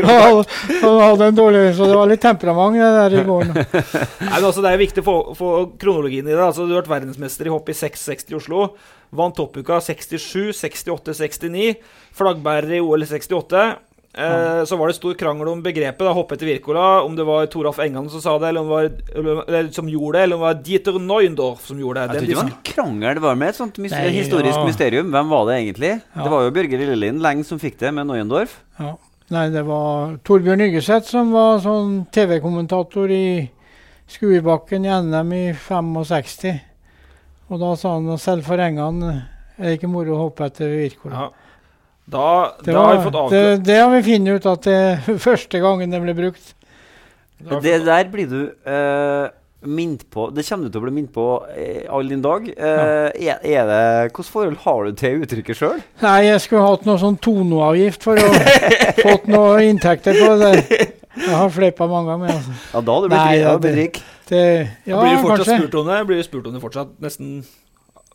[0.00, 0.44] Han,
[0.80, 3.54] han hadde en dårlig Så det var litt temperament det der i gården.
[3.58, 5.50] Nei, men altså, det er viktig å få, få
[5.80, 6.40] kronologien i det.
[6.44, 8.66] Altså, du har vært verdensmester i hopp i 660 i Oslo.
[9.16, 11.74] Vant toppuka 67, 68, 69.
[12.16, 13.64] Flaggbærer i OL i 68.
[14.12, 15.98] Eh, Så var det stor krangel om begrepet.
[15.98, 17.02] da, Hoppet til Wirkola.
[17.04, 20.18] Om det var Toralf Engan som sa det, eller om det var, eller, som gjorde
[20.18, 22.08] det, eller om det var Dieter Neuendorf som gjorde det.
[22.08, 24.58] Jeg tror ikke det var en krangel, det var mer et sånt mys Nei, historisk
[24.58, 24.64] ja.
[24.66, 25.10] mysterium.
[25.14, 25.92] Hvem var det egentlig?
[26.16, 26.22] Ja.
[26.24, 28.58] Det var jo Bjørge Lillelien lenge som fikk det, med Neuendorf.
[28.80, 28.96] Ja.
[29.30, 33.48] Nei, det var Torbjørn Yggeseth som var sånn TV-kommentator i
[34.10, 36.58] Skuebakken i NM i 65.
[37.50, 39.20] Og da sa han selv for Engan er
[39.68, 41.28] det ikke moro å hoppe etter Wirkola.
[41.28, 41.28] Ja.
[42.10, 42.28] Da,
[42.64, 45.18] Det, da har vi var- fått det, avklart det har vi funnet ut at det
[45.26, 46.54] første gangen det ble brukt.
[47.40, 49.28] Det der blir du uh,
[49.64, 52.48] minnet på Det kommer du til å bli minnet på uh, all din dag.
[52.50, 53.80] Eh, er, er det,
[54.10, 55.80] Hvilket forhold har du til uttrykket sjøl?
[56.02, 58.28] Nei, jeg skulle hatt noe sånn tonoavgift for å
[59.06, 60.52] fått noe inntekter på det.
[61.20, 62.58] Jeg har fleipa mange ganger altså.
[62.74, 64.02] Ja, da hadde du blitt ja, blitt rik.
[64.30, 64.44] det.
[64.88, 65.58] Ja, blir du fortsatt kanskje.
[65.64, 65.98] spurt om det?
[66.10, 67.32] Blir du spurt om det fortsatt nesten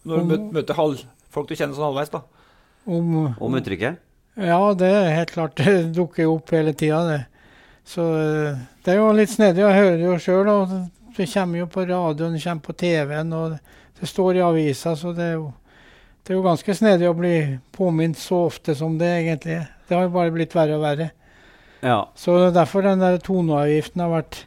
[0.06, 1.02] når du møter halv,
[1.34, 2.14] folk du kjenner sånn halvveis?
[2.14, 2.22] da?
[2.86, 4.02] Om, Om uttrykket?
[4.36, 5.56] Ja, det er helt klart.
[5.62, 7.22] Det dukker opp hele tida, det.
[7.86, 9.62] Så eh, det er jo litt snedig.
[9.64, 10.52] Jeg hører det jo sjøl.
[10.70, 10.92] Det-
[11.32, 13.54] kommer jo på radioen, det kommer på TV-en, og
[14.00, 14.96] det står i avisa.
[15.00, 15.46] Så det er jo,
[16.26, 17.36] det er jo ganske snedig å bli
[17.72, 19.70] påminnet så ofte som det egentlig er.
[19.88, 21.08] Det har jo bare blitt verre og verre.
[21.86, 22.02] Ja.
[22.20, 24.42] Så derfor den der toneavgiften har vært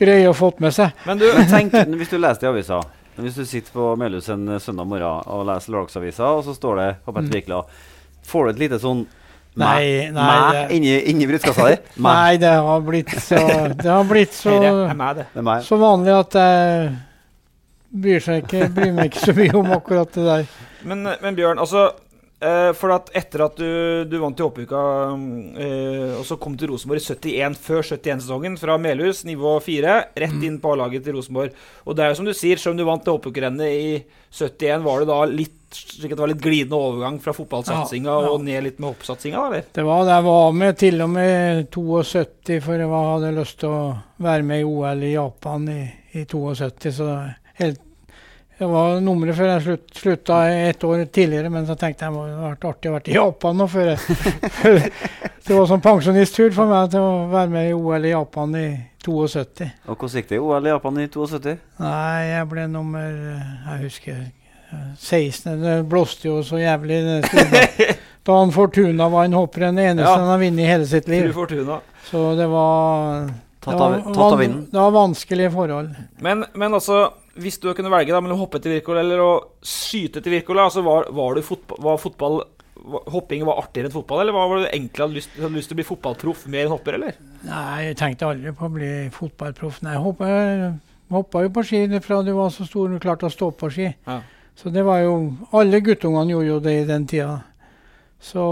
[0.00, 0.90] grei å få med seg.
[1.06, 2.80] Men du, tenk, hvis du leser det i avisa
[3.16, 6.78] Hvis du sitter på Melhus en eh, søndag morgen og leser lørdagsavisa, og så står
[6.80, 7.58] det på Petter Wikla,
[8.24, 9.04] får du et lite sånn
[9.60, 11.74] Nei, nei, mæ det- inni, inni brystkassa di?
[12.06, 13.40] Nei, det har blitt så,
[13.82, 14.54] det har blitt så.
[15.66, 16.86] Så vanlig at jeg
[17.92, 20.46] bryr, seg ikke, bryr meg ikke så mye om akkurat det der.
[20.88, 21.90] Men, men Bjørn, altså
[22.74, 24.82] For at etter at du, du vant i Hoppuka,
[25.62, 30.46] eh, og så kom til Rosenborg i 71 før 71-sesongen, fra Melhus, nivå 4, rett
[30.48, 31.54] inn på A-laget til Rosenborg.
[31.86, 33.92] Og det er jo som du sier, selv om du vant til Hoppuka-rennet i
[34.32, 38.24] 71, var det da litt slik at det var litt glidende overgang fra fotballsatsinga Ja,
[38.26, 38.32] ja.
[38.34, 39.68] og ned litt med hoppsatsinga, eller?
[39.72, 43.72] Det var det jeg var med til og med 72, for jeg hadde lyst til
[43.72, 43.86] å
[44.26, 45.80] være med i OL i Japan i,
[46.18, 46.92] i 72.
[46.98, 47.08] Så
[47.62, 47.80] helt,
[48.62, 50.36] det var nummeret før jeg slutt, slutta
[50.70, 53.56] et år tidligere, men så tenkte jeg det hadde vært artig å være i Japan
[53.58, 53.66] nå.
[53.72, 54.20] Før jeg,
[55.48, 58.66] det var sånn pensjonisttur for meg til å være med i OL i Japan i
[59.02, 59.66] 72.
[59.90, 61.56] Og hvordan gikk det i OL i Japan i 72?
[61.82, 65.56] Nei, jeg ble nummer Jeg husker eh, 16.
[65.64, 67.00] Det blåste jo så jævlig.
[68.22, 70.18] Da han Fortuna var en hopper, den eneste Ja.
[70.22, 71.32] han har vunnet i hele sitt liv.
[71.34, 71.80] Fortuna.
[72.06, 73.26] Så det var
[73.62, 74.62] Tatt det av, var, tatt av van- vinden?
[74.72, 75.90] det var vanskelige forhold.
[76.22, 76.96] Men, men altså,
[77.40, 79.30] hvis du kunne velge da, mellom å hoppe til Wirkola eller å
[79.64, 82.42] skyte til Wirkola, altså var, var, fotball, var fotball
[83.12, 85.80] hopping var artigere enn fotball, eller var det egentlig hadde lyst, hadde lyst til å
[85.80, 87.18] bli fotballproff mer enn hopper, eller?
[87.46, 89.80] Nei, jeg tenkte aldri på å bli fotballproff.
[89.86, 90.02] Nei, jeg
[91.12, 93.88] hoppa, jo på ski fra du var så stor og klarte å stå på ski.
[94.08, 94.18] Ja.
[94.58, 95.14] Så det var jo
[95.56, 97.38] Alle guttungene gjorde jo det i den tida.
[98.20, 98.42] Så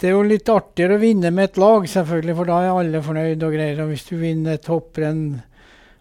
[0.00, 3.02] det er jo litt artigere å vinne med et lag, selvfølgelig, for da er alle
[3.04, 3.82] fornøyd og greier.
[3.84, 5.22] Og hvis du vinner et hopprenn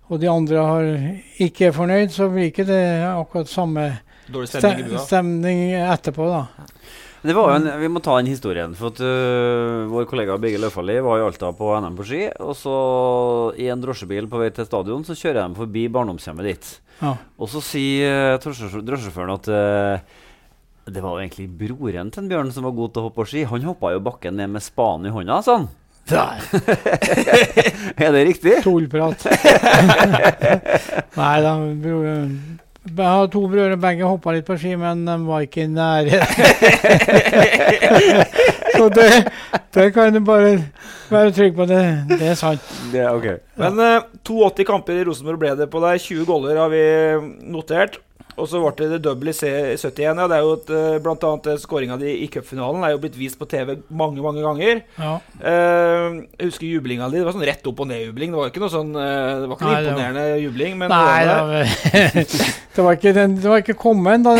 [0.05, 0.89] og de andre har,
[1.41, 3.87] ikke er fornøyd, så blir ikke det akkurat samme
[4.49, 6.69] stemning stemning etterpå, da.
[7.25, 8.75] Det var jo en, vi må ta den historien.
[8.77, 12.19] For at uh, Vår kollega Birger Løfali var i Alta på NM på ski.
[12.45, 12.75] Og så
[13.57, 16.69] i en drosjebil på vei til stadion så kjører de forbi barndomshjemmet ditt.
[16.99, 17.15] Ja.
[17.41, 20.21] Og så sier øh, drosjesjåføren at uh,
[20.85, 23.27] det var jo egentlig broren til en Bjørn som var god til å hoppe på
[23.31, 23.47] ski.
[23.49, 25.41] Han hoppa jo bakken ned med spaden i hånda.
[25.49, 25.65] Der.
[28.03, 28.59] er det riktig?
[28.63, 29.25] Tullprat.
[31.19, 31.53] Nei da.
[32.85, 36.29] Jeg har to brødre, begge hoppa litt på ski, men de var ikke i nærheten.
[38.75, 39.09] Så det,
[39.73, 40.59] det kan du bare
[41.09, 41.65] være trygg på.
[41.69, 41.81] Det,
[42.11, 42.61] det er sant.
[42.91, 43.27] Det er ok.
[43.61, 46.01] Men uh, 82 kamper i Rosenborg ble det på deg.
[46.03, 46.83] 20 goller har vi
[47.49, 47.97] notert.
[48.35, 50.01] Og så ble det double i C71.
[50.03, 52.99] Ja, det er jo et, eh, blant annet eh, skåringa di i cupfinalen er jo
[53.05, 54.81] blitt vist på TV mange mange ganger.
[54.99, 55.13] Ja.
[55.39, 57.21] Eh, jeg husker jublinga di.
[57.21, 58.33] Det var sånn rett opp og ned-jubling.
[58.35, 60.77] Det var ikke noe sånn eh, Det var ikke noe Nei, det var- imponerende jubling.
[60.81, 62.27] Men Nei, det var det.
[62.75, 64.35] det var ikke, den, det var ikke kommet da,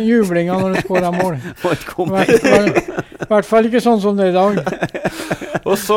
[0.00, 1.36] jublinga når du skåra mål.
[1.44, 4.54] I hvert fall- ikke sånn som det er i dag.
[5.68, 5.96] Og så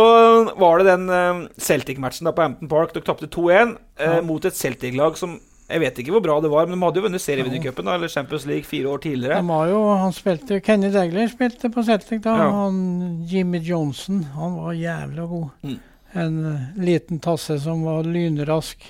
[0.59, 2.93] var det den eh, Celtic-matchen da på Hampton Park.
[2.95, 6.67] Dere tapte 2-1 eh, mot et Celtic-lag som jeg vet ikke hvor bra det var,
[6.67, 9.41] men de hadde jo vunnet serievinnercupen eller Champions League fire år tidligere.
[9.41, 12.35] De var jo, han spilte, Kenny Dagler spilte på Celtic da.
[12.39, 12.45] Ja.
[12.55, 12.77] Han
[13.27, 15.49] Jimmy Johnson han var jævla god.
[15.67, 15.79] Mm.
[16.23, 18.85] En eh, liten tasse som var lynrask.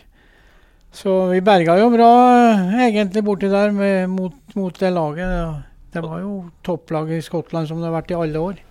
[0.93, 5.65] Så vi berga jo bra eh, egentlig borti der med, mot, mot det laget.
[5.97, 8.61] Det var jo topplaget i Skottland som det har vært i alle år.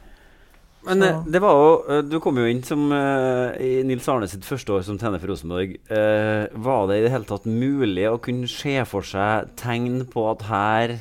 [0.87, 4.07] Men Så- eh, det var jo eh, Du kom jo inn som eh, i Nils
[4.09, 5.77] Arne sitt første år som trener for Rosenborg.
[5.91, 10.29] Eh, var det i det hele tatt mulig å kunne se for seg tegn på
[10.31, 10.97] at her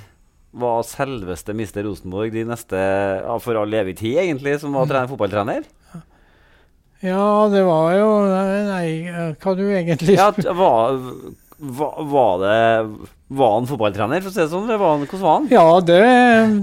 [0.56, 5.10] var selveste Mister Rosenborg de neste ja, for all evig tid, egentlig, som var trener,
[5.12, 5.66] fotballtrener?
[7.04, 8.06] Ja, det var jo
[8.70, 8.88] Nei,
[9.38, 10.96] hva du egentlig Ja, var,
[11.74, 12.58] var, var det
[13.28, 14.68] Var han fotballtrener, for å si det sånn?
[14.68, 15.48] Eller var han, hvordan var han?
[15.50, 16.02] Ja, det,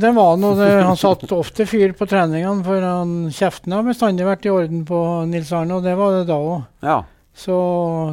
[0.02, 0.56] det var noe.
[0.58, 4.84] Det, han satte ofte fyr på treningene, for han, kjeften har bestandig vært i orden
[4.86, 5.00] på
[5.30, 6.62] Nils Arne, og det var det da òg.
[6.86, 7.00] Ja.
[7.34, 7.56] Så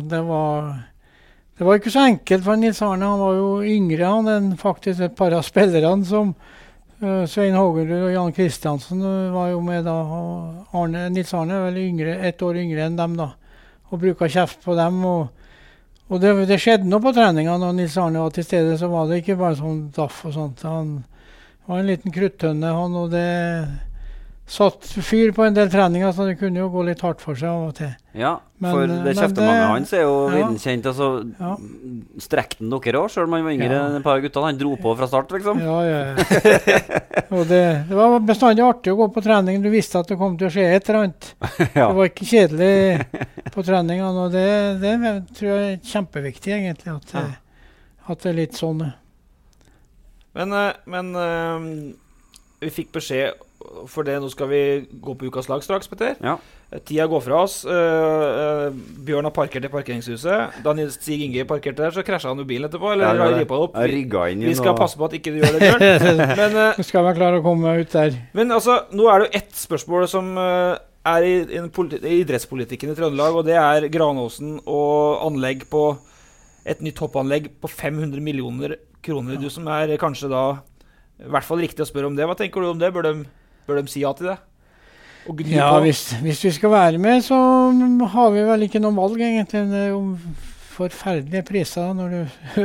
[0.10, 0.70] det var
[1.60, 3.06] Det var ikke så enkelt for Nils Arne.
[3.06, 6.32] Han var jo yngre han enn faktisk et par av spillerne som
[7.04, 9.98] uh, Svein Hågerud og Jan Kristiansen eh, var jo med da.
[10.72, 13.34] Arne, Nils Arne er vel yngre, ett år yngre enn dem, da.
[13.92, 15.04] Og bruka kjeft på dem.
[15.04, 15.28] og
[16.10, 18.78] og det, det skjedde noe på treninga når Nils Arne var til stede.
[18.82, 20.64] Så var det ikke bare sånn daff og sånt.
[20.66, 20.96] Han
[21.70, 23.28] var en liten kruttønne, han, og det
[24.50, 27.52] satt fyr på en del treninger, så det kunne jo gå litt hardt for seg
[27.52, 27.92] av og til.
[28.18, 30.48] Ja, Men, for eh, det men kjeftemanget hans er jo ja.
[30.64, 30.88] kjent.
[30.90, 31.52] Altså, Ja.
[32.26, 33.84] Strekte han dere òg, sjøl om han var yngre Ja.
[33.86, 34.50] enn et par av guttene?
[34.50, 35.62] Han dro på fra start, liksom?
[35.62, 36.00] Ja, ja.
[36.10, 36.80] ja.
[37.30, 39.62] og det, det var bestandig artig å gå på trening.
[39.62, 41.30] Du visste at det kom til å skje et eller annet.
[41.80, 41.86] Ja.
[41.92, 44.48] Det var ikke kjedelig på treningene, og det,
[44.82, 44.96] det
[45.38, 46.96] tror jeg er kjempeviktig, egentlig.
[46.98, 47.28] At det,
[48.10, 48.82] at det er litt sånn.
[50.40, 51.70] Men, eh, men eh,
[52.66, 53.46] vi fikk beskjed
[53.90, 54.18] for det.
[54.22, 56.16] Nå skal vi gå på ukas lag straks, Petter.
[56.24, 56.38] Ja.
[56.86, 57.62] Tida går fra oss.
[57.66, 60.60] Uh, eh, Bjørn har parkert i parkeringshuset.
[60.66, 62.92] Da Stig Inge parkerte der, så krasja han jo bilen etterpå.
[62.94, 63.78] Eller Ja, det opp.
[63.78, 64.82] Vi, inn Vi skal og...
[64.82, 66.24] passe på at ikke du gjør det, Bjørn.
[66.42, 68.20] Men, uh, skal være klare å komme ut der.
[68.38, 72.98] men altså, nå er det jo ett spørsmål som er i, i, i idrettspolitikken i
[72.98, 75.84] Trøndelag, og det er Granåsen og anlegg på
[76.70, 79.40] et nytt hoppanlegg på 500 millioner kroner.
[79.40, 80.44] Du som er kanskje da
[81.20, 82.28] i hvert fall riktig å spørre om det.
[82.28, 82.92] Hva tenker du om det?
[82.96, 83.14] Bør de,
[83.70, 84.40] bør de si ja til det?
[85.52, 87.38] Ja, hvis, hvis vi skal være med, så
[88.14, 89.68] har vi vel ikke noe valg, egentlig.
[89.70, 90.02] Det er jo
[90.74, 92.64] forferdelige priser når du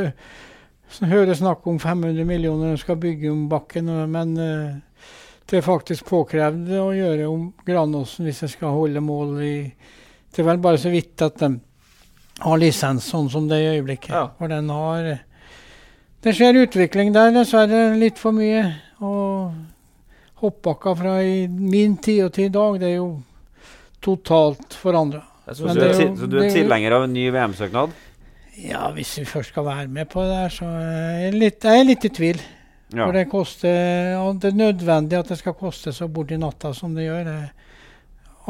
[1.12, 3.90] hører snakk om 500 millioner og skal bygge om bakken.
[4.10, 5.10] Men eh,
[5.50, 9.54] det er faktisk påkrevd å gjøre om Granåsen hvis jeg skal holde mål i
[10.34, 11.52] Det er vel bare så vidt at de
[12.42, 14.14] har lisens sånn som det er i øyeblikket.
[14.14, 14.24] Ja.
[14.38, 15.12] For den har
[16.24, 17.92] Det skjer utvikling der, dessverre.
[18.00, 18.64] Litt for mye.
[19.04, 19.52] Og
[20.44, 23.08] hoppbakka fra i min tid og til i dag, det er jo
[24.04, 25.22] totalt forandra.
[25.52, 25.80] Så du,
[26.16, 27.92] så du er er tilhenger av en ny VM-søknad?
[28.64, 31.80] Ja, hvis vi først skal være med på det der, så er jeg litt, jeg
[31.82, 32.40] er litt i tvil.
[32.94, 33.06] Ja.
[33.08, 36.94] For det koster og Det er nødvendig at det skal koste så borti natta som
[36.94, 37.30] det gjør.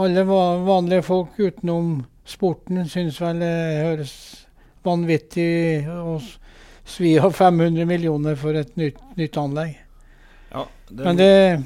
[0.03, 4.15] Alle vanlige folk utenom sporten syns vel det høres
[4.85, 6.35] vanvittig å s-
[6.85, 9.79] svi av 500 millioner for et nytt, nytt anlegg.
[10.53, 11.65] Ja, det Men det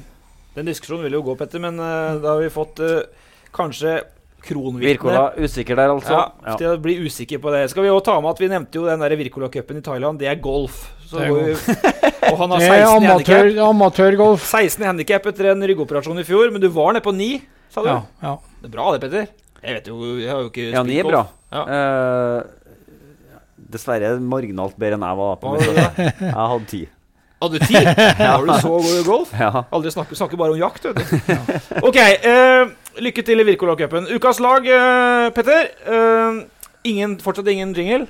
[0.59, 3.01] den diskusjonen vil jo gå, Petter, men uh, da har vi fått uh,
[3.55, 3.99] kanskje
[4.43, 4.93] kronvitne.
[4.93, 6.13] Virkola usikker der, altså.
[6.13, 6.55] Ja, Ja.
[6.77, 7.69] blir bli usikker på det.
[7.71, 10.19] Skal vi òg ta med at vi nevnte jo den der Virkola-cupen i Thailand.
[10.19, 10.91] Det er golf.
[11.09, 11.67] Så Det er golf.
[12.31, 13.65] og han har er 16 i amatør, handikap.
[13.69, 14.45] amatørgolf.
[14.47, 17.41] 16 i handikap etter en ryggoperasjon i fjor, men du var nede på 9,
[17.73, 17.89] sa du?
[17.91, 18.35] Ja, ja.
[18.61, 19.27] Det er bra det, Petter.
[19.59, 21.25] Jeg vet jo, jeg har jo ikke Ja, 9 er bra.
[21.51, 21.63] Ja.
[21.67, 22.39] Uh,
[23.69, 25.35] dessverre marginalt bedre enn jeg var.
[25.41, 25.57] på.
[25.59, 26.85] Jeg hadde ti.
[27.39, 27.79] Hadde du ti?
[28.19, 29.29] Har du så god golf?
[29.39, 29.63] Ja.
[29.71, 31.83] Aldri snakker, snakker bare om jakt, vet du.
[31.87, 31.99] OK.
[32.27, 34.09] uh, lykke til i Wirkola-cupen.
[34.11, 35.69] Ukas lag, uh, Petter.
[35.87, 36.41] Uh,
[36.83, 38.07] ingen, fortsatt ingen jingle.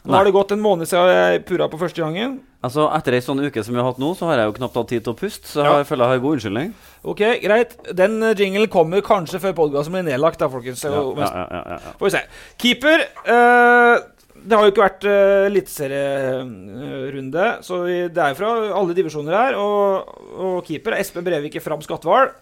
[0.00, 0.16] Nå Nei.
[0.16, 2.38] har det gått en måned siden jeg purra på første gangen.
[2.64, 4.78] Altså, Etter ei sånn uke som vi har hatt nå, så har jeg jo knapt
[4.80, 5.48] hatt tid til å puste.
[5.48, 5.74] Så Ja.
[5.80, 6.70] jeg føler jeg har god unnskyldning.
[7.04, 7.74] Ok, Greit.
[7.96, 10.38] Den jinglen kommer kanskje før podkasten blir nedlagt.
[10.40, 10.84] da, folkens.
[10.84, 11.92] Ja, ja, ja, ja, ja.
[12.00, 12.22] Får vi se.
[12.64, 14.00] Keeper eh,
[14.40, 19.52] Det har jo ikke vært uh, eliteserierunde, så vi, det er fra alle divisjoner her.
[19.60, 22.32] Og, og keeper er Espen Brevik i Fram Skatval.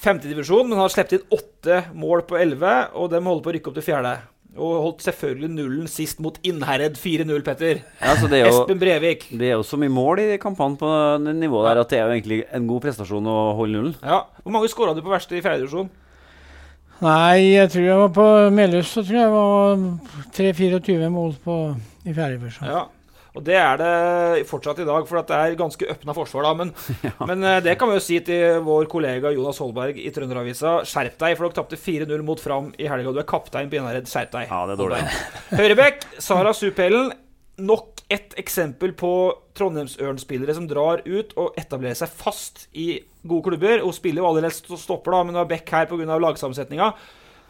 [0.00, 3.68] Femtedivisjon, men har sluppet inn åtte mål på elleve, og de holder på å rykke
[3.70, 4.14] opp til fjerde.
[4.56, 7.82] Og holdt selvfølgelig nullen sist mot Innherred 4-0, Petter.
[8.00, 9.28] Ja, så det jo, Espen Brevik.
[9.30, 10.88] det er jo så mye mål i kampene på
[11.22, 13.94] det nivået der at det er jo egentlig en god prestasjon å holde nullen.
[14.02, 14.24] Ja.
[14.42, 15.90] Hvor mange skåra du på verste i fjerdedivisjon?
[17.00, 19.84] Nei, jeg tror jeg var på Melhus, så tror jeg var
[20.36, 21.60] 3-24 mål på,
[22.04, 22.68] i fjerde divisjon.
[22.68, 22.88] Ja.
[23.30, 26.48] Og det er det fortsatt i dag, for at det er ganske øppna forsvar.
[26.48, 26.72] da, Men,
[27.30, 30.80] men eh, det kan vi jo si til vår kollega Jonas Holberg i Trønderavisa.
[30.88, 33.14] Skjerp deg, for dere tapte 4-0 mot Fram i helga.
[33.14, 34.10] Du er kaptein på Innherred.
[34.10, 34.50] Skjerp deg.
[34.50, 35.00] Ja, det er dårlig.
[35.54, 37.14] Høyrebekk, Sara Supellen.
[37.60, 39.12] Nok et eksempel på
[39.54, 42.96] Trondheimsørn-spillere som drar ut og etablerer seg fast i
[43.26, 43.82] gode klubber.
[43.84, 46.18] Hun spiller jo allerede stopper, da, men hun er back her pga.
[46.26, 46.92] lagsammensetninga.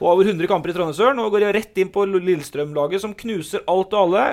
[0.01, 3.67] Hun har over 100 kamper i Trondheimsørn og går rett inn på Lillestrøm-laget, som knuser
[3.69, 4.25] alt og alle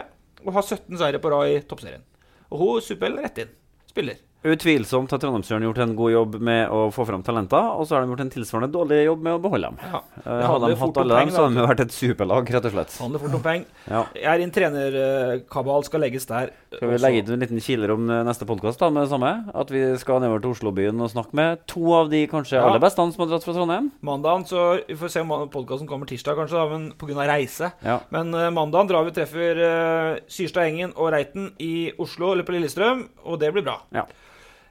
[0.46, 2.06] og har 17 seire på rad i toppserien.
[2.52, 3.54] Og hun supper rett inn.
[3.90, 4.26] Spiller.
[4.48, 8.06] Utvilsomt har Trondheimsjøren gjort en god jobb med å få fram talenter, og så har
[8.06, 9.80] de gjort en tilsvarende dårlig jobb med å beholde dem.
[9.91, 10.02] Ja.
[10.24, 12.95] Eh, hadde de hatt alle dem, så hadde de vært et superlag, rett og slett.
[13.02, 13.66] Handler fort om penger.
[13.91, 14.04] Ja.
[14.16, 16.52] Jeg er en trenerkabal, skal legges der.
[16.76, 19.32] Skal vi legge ut en liten kiler om eh, neste podkast med det samme?
[19.58, 22.66] At vi skal nedover til Oslobyen og snakke med to av de kanskje Ja.
[22.68, 23.91] aller beste som har dratt fra Trondheim?
[24.02, 27.28] Mandagen, så Vi får se om podkasten kommer tirsdag, kanskje, da, men pga.
[27.28, 27.72] reise.
[27.84, 28.00] Ja.
[28.12, 32.43] Men uh, mandagen drar vi og treffer uh, Syrstad Engen og Reiten i Oslo eller
[32.43, 33.80] på Lillestrøm, og det blir bra.
[33.91, 34.06] Ja.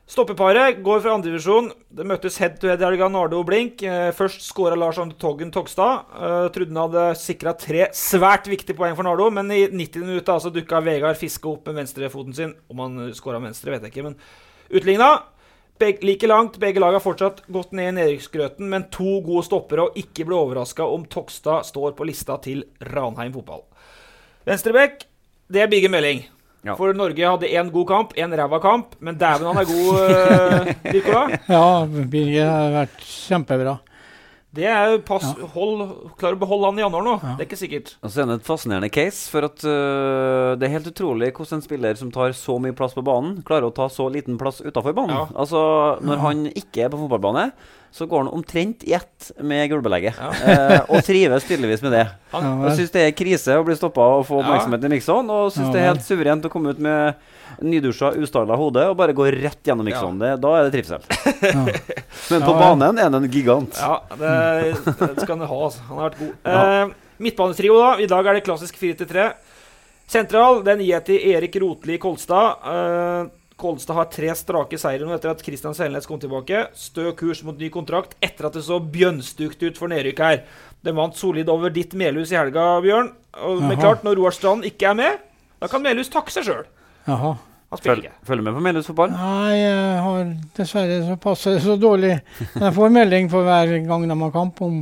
[0.07, 1.73] Stoppeparet går fra andredivisjon.
[1.91, 3.83] Det møttes head to head i helga, Nardo og Blink.
[3.83, 6.05] Eh, først skåra Lars Arne Toggen Togstad.
[6.15, 10.37] Uh, trodde han hadde sikra tre svært viktige poeng for Nardo, men i 90 minutter
[10.37, 12.53] altså, dukka Vegard Fiske opp med venstrefoten sin.
[12.71, 14.15] Om han skåra med venstre, vet jeg ikke, men
[14.71, 15.11] utligna.
[15.83, 16.61] Beg, like langt.
[16.63, 20.39] Begge lag har fortsatt gått ned i nedrykksgrøten, men to gode stoppere, og ikke bli
[20.39, 22.63] overraska om Togstad står på lista til
[22.95, 23.67] Ranheim fotball.
[24.47, 25.03] Venstrebekk,
[25.51, 26.29] det er Bigge Melding.
[26.67, 26.75] Ja.
[26.79, 30.71] For Norge hadde én god kamp, én ræva kamp, men dæven han er god, uh,
[30.89, 31.27] Wirkola.
[31.57, 33.77] Ja, Birger har vært kjempebra.
[34.57, 35.83] Det er jo pass, hold,
[36.17, 37.15] Klarer å beholde han i januar nå.
[37.37, 37.91] Det er ikke sikkert.
[38.01, 41.61] Og så er det et fascinerende case, for at uh, det er helt utrolig hvordan
[41.61, 44.63] en spiller som tar så mye plass på banen, klarer å ta så liten plass
[44.65, 45.13] utafor banen.
[45.19, 45.27] Ja.
[45.37, 45.61] Altså,
[46.07, 47.51] når han ikke er på fotballbane,
[47.97, 50.19] så går han omtrent i ett med gulvbelegget.
[50.47, 52.03] Eh, og trives tydeligvis med det.
[52.35, 55.31] Han, Ja, syns det er krise å bli stoppa og få oppmerksomheten oppmerksomhet i mikson,
[55.33, 57.15] Og syns Ja, det er helt suverent å komme ut med
[57.65, 60.21] nydusja, ustyla hode og bare gå rett gjennom mikson.
[60.21, 60.37] Ja.
[60.37, 61.01] da er det trivsel.
[62.31, 63.79] Men på Ja, banen er han en gigant.
[63.81, 64.35] ja, det,
[64.85, 65.59] det skal han ha.
[65.71, 65.87] Altså.
[65.89, 66.35] Han har vært god.
[66.53, 66.95] Eh,
[67.25, 67.91] Midtbanetrio, da.
[68.05, 69.31] I dag er det klassisk 4-3.
[70.07, 72.61] Sentral den gir jeg til Erik Rotli Kolstad.
[72.61, 76.67] Eh, Kolstad har tre strake seire nå etter at Kristian Selnes kom tilbake.
[76.77, 80.43] Stø kurs mot ny kontrakt etter at det så bjønnstukt ut for nedrykk her.
[80.85, 83.09] De vant solid over ditt Melhus i helga, Bjørn.
[83.41, 85.23] Og, men klart, når Roar Strand ikke er med,
[85.63, 86.67] da kan Melhus takke seg sjøl.
[87.07, 87.39] Følger
[87.77, 89.11] Følg, følger med på Melhus fotball?
[89.13, 92.13] Nei, jeg har dessverre så passer det så dårlig.
[92.55, 94.79] Jeg får melding for hver gang de har kamp om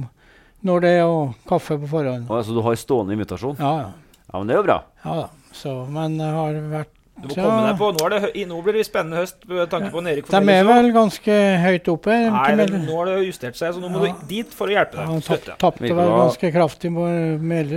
[0.64, 2.26] når det er og kaffe på forhånd.
[2.28, 3.56] Så Altså, du har stående invitasjon?
[3.58, 3.88] Ja, ja.
[4.28, 4.78] Ja, men det er jo bra.
[5.04, 5.26] ja da.
[5.54, 7.44] Så, men jeg har vært Du må Ja.
[7.44, 7.88] komme deg på.
[7.94, 10.90] Nå, er det, nå blir det spennende høst med tanke på Erik De er vel
[10.92, 12.16] ganske høyt oppe?
[12.34, 14.12] Nei, det, nå har det justert seg, så nå må Ja.
[14.12, 15.06] du dit for å hjelpe deg.
[15.06, 17.06] Han tap- tapte vel ganske kraftig på,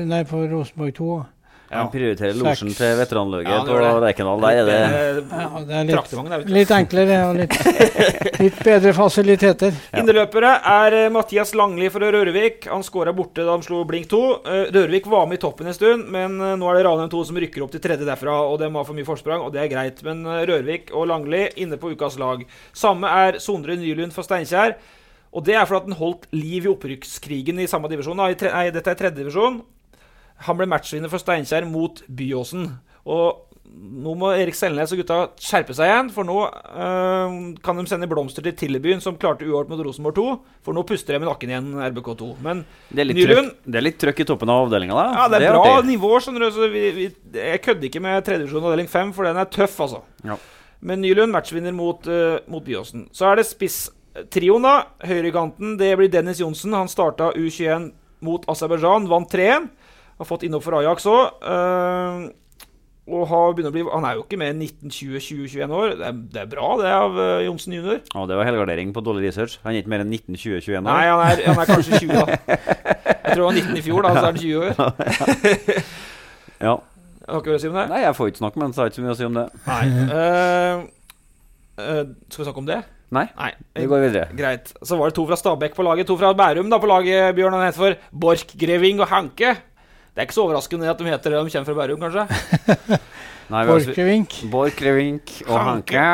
[0.07, 1.25] nei, på Rosenborg 2.
[1.67, 1.81] Ja.
[1.81, 3.89] Han prioriterer losjen til veteranlaget Ja, på det.
[4.05, 4.43] Lerkendal.
[4.45, 7.57] Der er det Ja, det er litt, der, vet litt enklere og litt,
[8.39, 9.75] litt bedre fasiliteter.
[9.99, 12.69] Inneløpere er eh, Mathias Langli fra Rørvik.
[12.71, 14.23] Han skåra borte da de slo Blink 2.
[14.47, 17.25] Eh, Rørvik var med i toppen en stund, men eh, nå er det Ranheim 2
[17.27, 18.39] som rykker opp til tredje derfra.
[18.47, 19.99] Og de har for mye forsprang, og det er greit.
[20.07, 22.47] Men Rørvik og Langli inne på ukas lag.
[22.71, 24.77] Samme er Sondre Nylund fra Steinkjer.
[25.35, 28.15] Og det er fordi han holdt liv i opprykkskrigen i samme divisjon.
[28.15, 29.59] Nei, dette er tredje divisjon.
[30.45, 32.69] Han ble matchvinner for Steinkjer mot Byåsen.
[33.07, 37.33] Og nå må Erik Selnes og gutta skjerpe seg igjen, for nå øh,
[37.63, 40.25] kan de sende blomster til Tillebyen, som klarte uavgjort mot Rosenborg 2.
[40.65, 42.29] For nå puster de med nakken igjen, RBK2.
[42.45, 45.05] Men Det er litt, Nylund trøkk, det er litt trøkk i toppen av avdelinga, da.
[45.19, 45.91] Ja, det er, bra artig.
[45.91, 46.49] nivå, skjønner du.
[46.55, 50.01] Så vi, vi, jeg kødder ikke med tredjevisjon avdeling 5, for den er tøff, altså.
[50.27, 50.39] Ja.
[50.87, 53.07] Men Nylund matchvinner mot, uh, mot Byåsen.
[53.15, 54.75] Så er det spisstrioen, da.
[55.05, 56.75] Høyrekanten, det blir Dennis Johnsen.
[56.77, 57.91] Han starta U21
[58.25, 59.69] mot Aserbajdsjan, vant 3-1.
[60.17, 61.43] Har fått innhopp for Ajax òg.
[63.07, 65.93] å bli, Han er jo ikke mer enn 19-20-20-21 år.
[65.99, 68.01] Det er, det er bra, det, av uh, Johnsen junior.
[68.09, 69.59] Ja, det var helgardering på dårlig research.
[69.63, 70.85] Han er ikke mer enn 19-20-21 år.
[70.89, 72.25] Nei, han er, han er kanskje 20, da.
[73.27, 74.73] Jeg tror han var 19 i fjor, da, så er han 20 år.
[76.67, 76.75] ja.
[77.27, 77.87] Har ikke å si om det?
[77.91, 79.25] Nei, jeg får ikke snakke med han, så jeg har ikke så mye å si
[79.27, 79.47] om det.
[79.67, 79.81] Nei.
[80.07, 80.85] Uh,
[81.81, 82.77] uh, skal vi snakke om det?
[83.15, 83.25] Nei.
[83.75, 84.27] Vi går videre.
[84.35, 84.71] Greit.
[84.83, 86.07] Så var det to fra Stabæk på laget.
[86.09, 87.55] To fra Bærum da på laget, Bjørn.
[87.55, 89.53] Han heter for Borchgreving og Hanke.
[90.17, 92.23] Det er ikke så overraskende at de heter det de kommer fra Bærum, kanskje?
[93.53, 94.31] Vi Borchgrevink.
[94.51, 96.05] Borchgrevink og Hanke.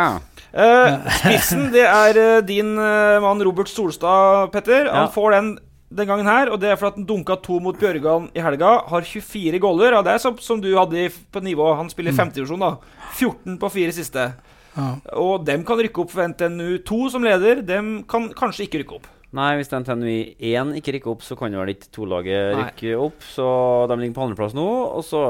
[0.53, 4.89] Uh, spissen, det er uh, din uh, mann Robert Solstad, Petter.
[4.91, 5.11] Han Ja.
[5.15, 5.53] får den
[5.93, 8.79] den gangen her, og det er fordi han dunka to mot Bjørgan i helga.
[8.89, 9.93] Har 24 goller.
[9.93, 11.67] Og det er som, som du hadde i, på nivå.
[11.77, 12.17] Han spiller i Mm.
[12.19, 12.71] femtedivisjon, da.
[13.13, 14.33] 14 på fire siste.
[14.75, 14.87] Ja.
[15.21, 17.61] Og dem kan rykke opp for NTNU2 som leder.
[17.61, 19.07] Dem kan kanskje ikke rykke opp.
[19.33, 20.07] Nei, hvis NTNU
[20.37, 23.23] 1 ikke rykker opp, så kan vel ikke to-laget rykke opp.
[23.25, 23.45] Så
[23.89, 24.65] de ligger på andreplass nå.
[24.93, 25.23] Og så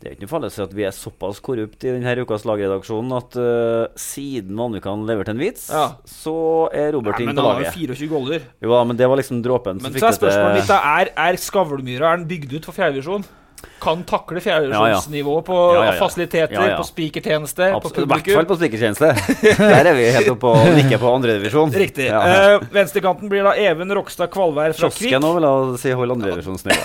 [0.00, 2.14] Det er jo ikke noe farlig å si at vi er såpass korrupt i denne
[2.24, 5.90] ukas lagredaksjon at uh, siden Vanvikan leverte en vits, Ja.
[6.08, 7.34] så er Robert Nei, laget.
[7.34, 8.46] men på han har jo 24 goller.
[8.64, 10.78] Jo da, men det var liksom dråpen som Men fikk så er spørsmålet mitt da,
[11.02, 13.26] er, er Skavlmyra er den bygd ut for fjerdedivisjon?
[13.80, 15.98] Kan takle fjerdedivisjonsnivå på Ja, ja, ja.
[16.00, 18.04] fasiliteter, på spikertjeneste, på publikum.
[18.04, 19.08] I hvert fall på spikertjeneste.
[19.60, 21.72] Der er vi helt oppe og nikker på andredivisjon.
[21.80, 22.10] Riktig.
[22.10, 22.20] Ja.
[22.60, 25.06] Uh, venstrekanten blir da Even Rokstad Kvalvær fra Kvikk.
[25.08, 26.82] Kiosken òg vil jeg si hold andredivisjonsnivå.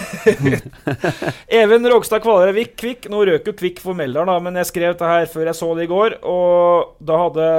[1.61, 3.09] Even Rogstad Kvalvær Vik- Kvikk.
[3.11, 5.71] Nå røk jo Kvikk for Meldal, da, men jeg skrev dette her før jeg så
[5.77, 6.17] det i går.
[6.31, 7.49] Og da hadde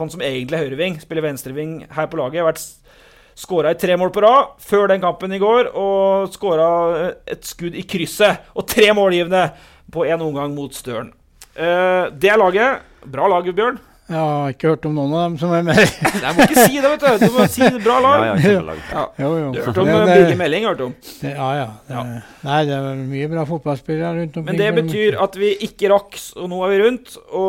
[0.00, 2.64] han som egentlig er høyreving, spiller venstreving her på laget, vært
[3.36, 5.70] skåra i tre mål på rad før den kampen i går.
[5.76, 6.68] Og skåra
[7.28, 8.48] et skudd i krysset.
[8.56, 9.50] Og tre målgivende
[9.92, 11.12] på én omgang mot Støren.
[11.54, 12.82] Eh, det er laget.
[13.06, 13.78] Bra lag, Bjørn.
[14.06, 15.78] Jeg har ikke hørt om noen av dem som er med.
[16.24, 17.24] Jeg må ikke si det, vet du.
[17.26, 18.20] Du må si det bra lag.
[18.22, 18.74] Ja, ja.
[18.92, 19.02] Ja.
[19.18, 19.48] Jo, jo.
[19.50, 20.66] Du har hørt om Det- eh, det- Birger Melding?
[20.68, 20.92] Hørt om.
[21.22, 21.66] Det, ja, ja.
[21.88, 24.46] Det, Nei, det er mye bra fotballspillere rundt omkring.
[24.52, 27.44] Men det betyr at vi ikke rakk, og nå er vi rundt, å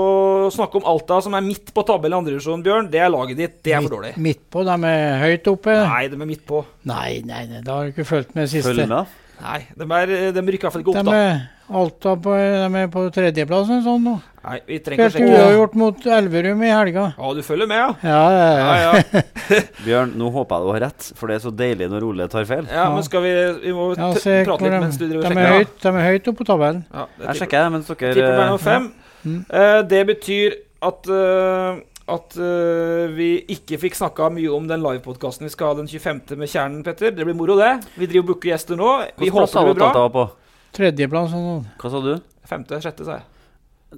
[0.57, 2.89] snakke om Alta, som er midt på tabellen i andredivisjon, Bjørn.
[2.89, 3.59] Det er laget ditt.
[3.61, 4.15] Det er for dårlig.
[4.17, 5.75] Midt på, de er høyt oppe.
[5.85, 6.63] Nei, de er midt på.
[6.89, 8.73] Nei, nei, nei, da har du ikke fulgt med siste.
[8.73, 9.13] Følg med.
[9.45, 11.21] Nei, de, er, de rykker fall ikke opp, da.
[11.67, 14.13] Alta på, de er på tredjeplass eller sånn nå.
[14.47, 15.47] Nei, vi trenger Spilte ikke å sjekke.
[15.47, 17.01] uavgjort mot Elverum i helga.
[17.17, 17.89] Ja, du følger med, ja?
[18.07, 19.01] Ja, ja, Ja, ja.
[19.11, 19.63] ja.
[19.87, 22.47] Bjørn, nå håper jeg du har rett, for det er så deilig når Ole tar
[22.47, 22.69] feil.
[22.71, 23.33] ja men skal vi
[23.65, 25.43] Vi må Ja, se prate litt de, mens du driver og sjekker.
[25.43, 26.81] er høyt, de er høyt oppe på tabellen.
[26.93, 28.89] Ja, det Jeg sjekker mens dere Tipper eh.
[29.27, 29.37] Mm.
[29.51, 30.57] Uh, det betyr
[30.87, 35.79] at uh, at uh, vi ikke fikk snakka mye om den livepodkasten vi skal ha
[35.81, 36.37] den 25.
[36.39, 37.11] med Kjernen, Petter.
[37.11, 37.73] Det blir moro, det.
[37.99, 38.91] Vi driver og booker gjester nå.
[39.17, 40.29] Vi Hvilken håper det blir bra.
[40.77, 41.63] Tredjeplass sånn.
[41.81, 42.13] Hva sa du?
[42.47, 43.97] Femte, sjette, sa jeg.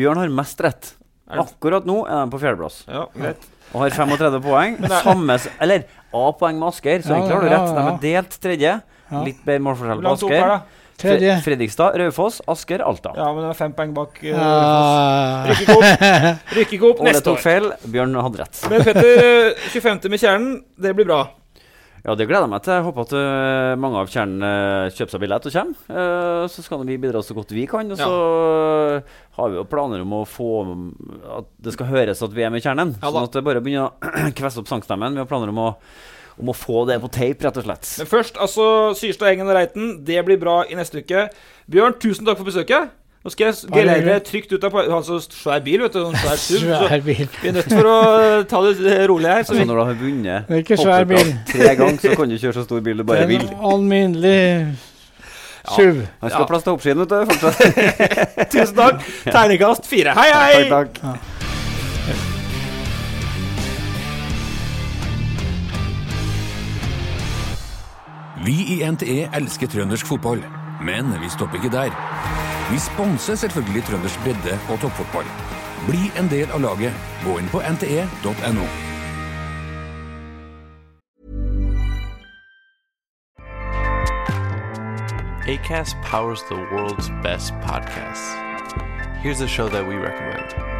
[0.00, 0.92] Bjørn har mest rett.
[1.30, 3.44] Akkurat nå er de på fjerdeplass Ja, greit.
[3.70, 4.76] og har 35 poeng.
[5.04, 7.70] Samme Eller A-poeng med Asker, så Ja, egentlig har du rett.
[7.70, 8.72] De er delt tredje.
[9.10, 9.22] Ja.
[9.26, 10.60] Litt bedre målforskjell på Asker.
[11.00, 11.36] Tredje.
[11.46, 13.14] Fredrikstad, Raufoss, Asker, Alta.
[13.16, 14.18] Ja, men det er fem poeng bak.
[14.20, 14.90] uh, Raufoss.
[14.90, 15.46] Ja.
[15.48, 16.02] Rykker ikke opp.
[16.58, 17.70] Rykker ikke opp Ole tok feil.
[17.94, 18.60] Bjørn hadde rett.
[18.68, 20.10] Men Petter, eh, 25.
[20.12, 21.22] med Kjernen, det blir bra.
[22.00, 22.74] Ja, det gleder jeg meg til.
[22.78, 25.82] Jeg håper at eh, mange av kjernen uh, kjøper seg billett og kommer.
[25.92, 27.90] Eh, så skal vi bidra så godt vi kan.
[27.92, 29.02] Og så ja.
[29.36, 30.52] har vi jo planer om å få
[31.40, 32.94] at det skal høres at vi er med i kjernen.
[33.02, 35.18] Ja sånn at det bare begynner å kvesse opp sangstemmen.
[35.18, 35.68] Vi har planer om å,
[36.40, 37.92] om å få det på tape, rett og slett.
[38.00, 38.64] Men først, altså
[38.96, 39.98] Syrstad, Engen og Reiten.
[40.08, 41.28] Det blir bra i neste uke.
[41.70, 42.96] Bjørn, tusen takk for besøket.
[43.20, 45.98] Nå skal jeg gelere trygt ut av Han har så svær bil, vet du.
[46.06, 46.38] Sånn svær.
[46.40, 47.96] Så vi er nødt for å
[48.48, 49.42] ta det rolig her.
[49.44, 51.34] Så altså, når du har vunnet Det er ikke svær bil.
[51.50, 53.44] tre ganger, så kan du kjøre så stor bil du bare Det er vil.
[53.44, 54.40] en alminnelig
[55.68, 56.00] SUV.
[56.00, 56.48] Han skal ha Ja.
[56.48, 57.18] plass til hoppskien, vet du.
[57.28, 58.48] Fortsatt.
[58.56, 59.04] tusen takk.
[59.28, 60.16] Terningkast fire.
[60.16, 60.64] Hei, hei!
[60.72, 62.30] Takk, takk.
[68.44, 70.40] Vi i NTE elsker trøndersk fotball,
[70.84, 71.92] men vi stopper ikke der.
[72.70, 75.26] Vi sponser selvfølgelig trøndersk bredde- og toppfotball.
[75.88, 76.92] Bli en del av laget.
[77.24, 78.66] Gå inn på nte.no.
[85.50, 88.34] ACAST powers the world's best podcasts.
[89.22, 90.79] Here's a show that we recommend.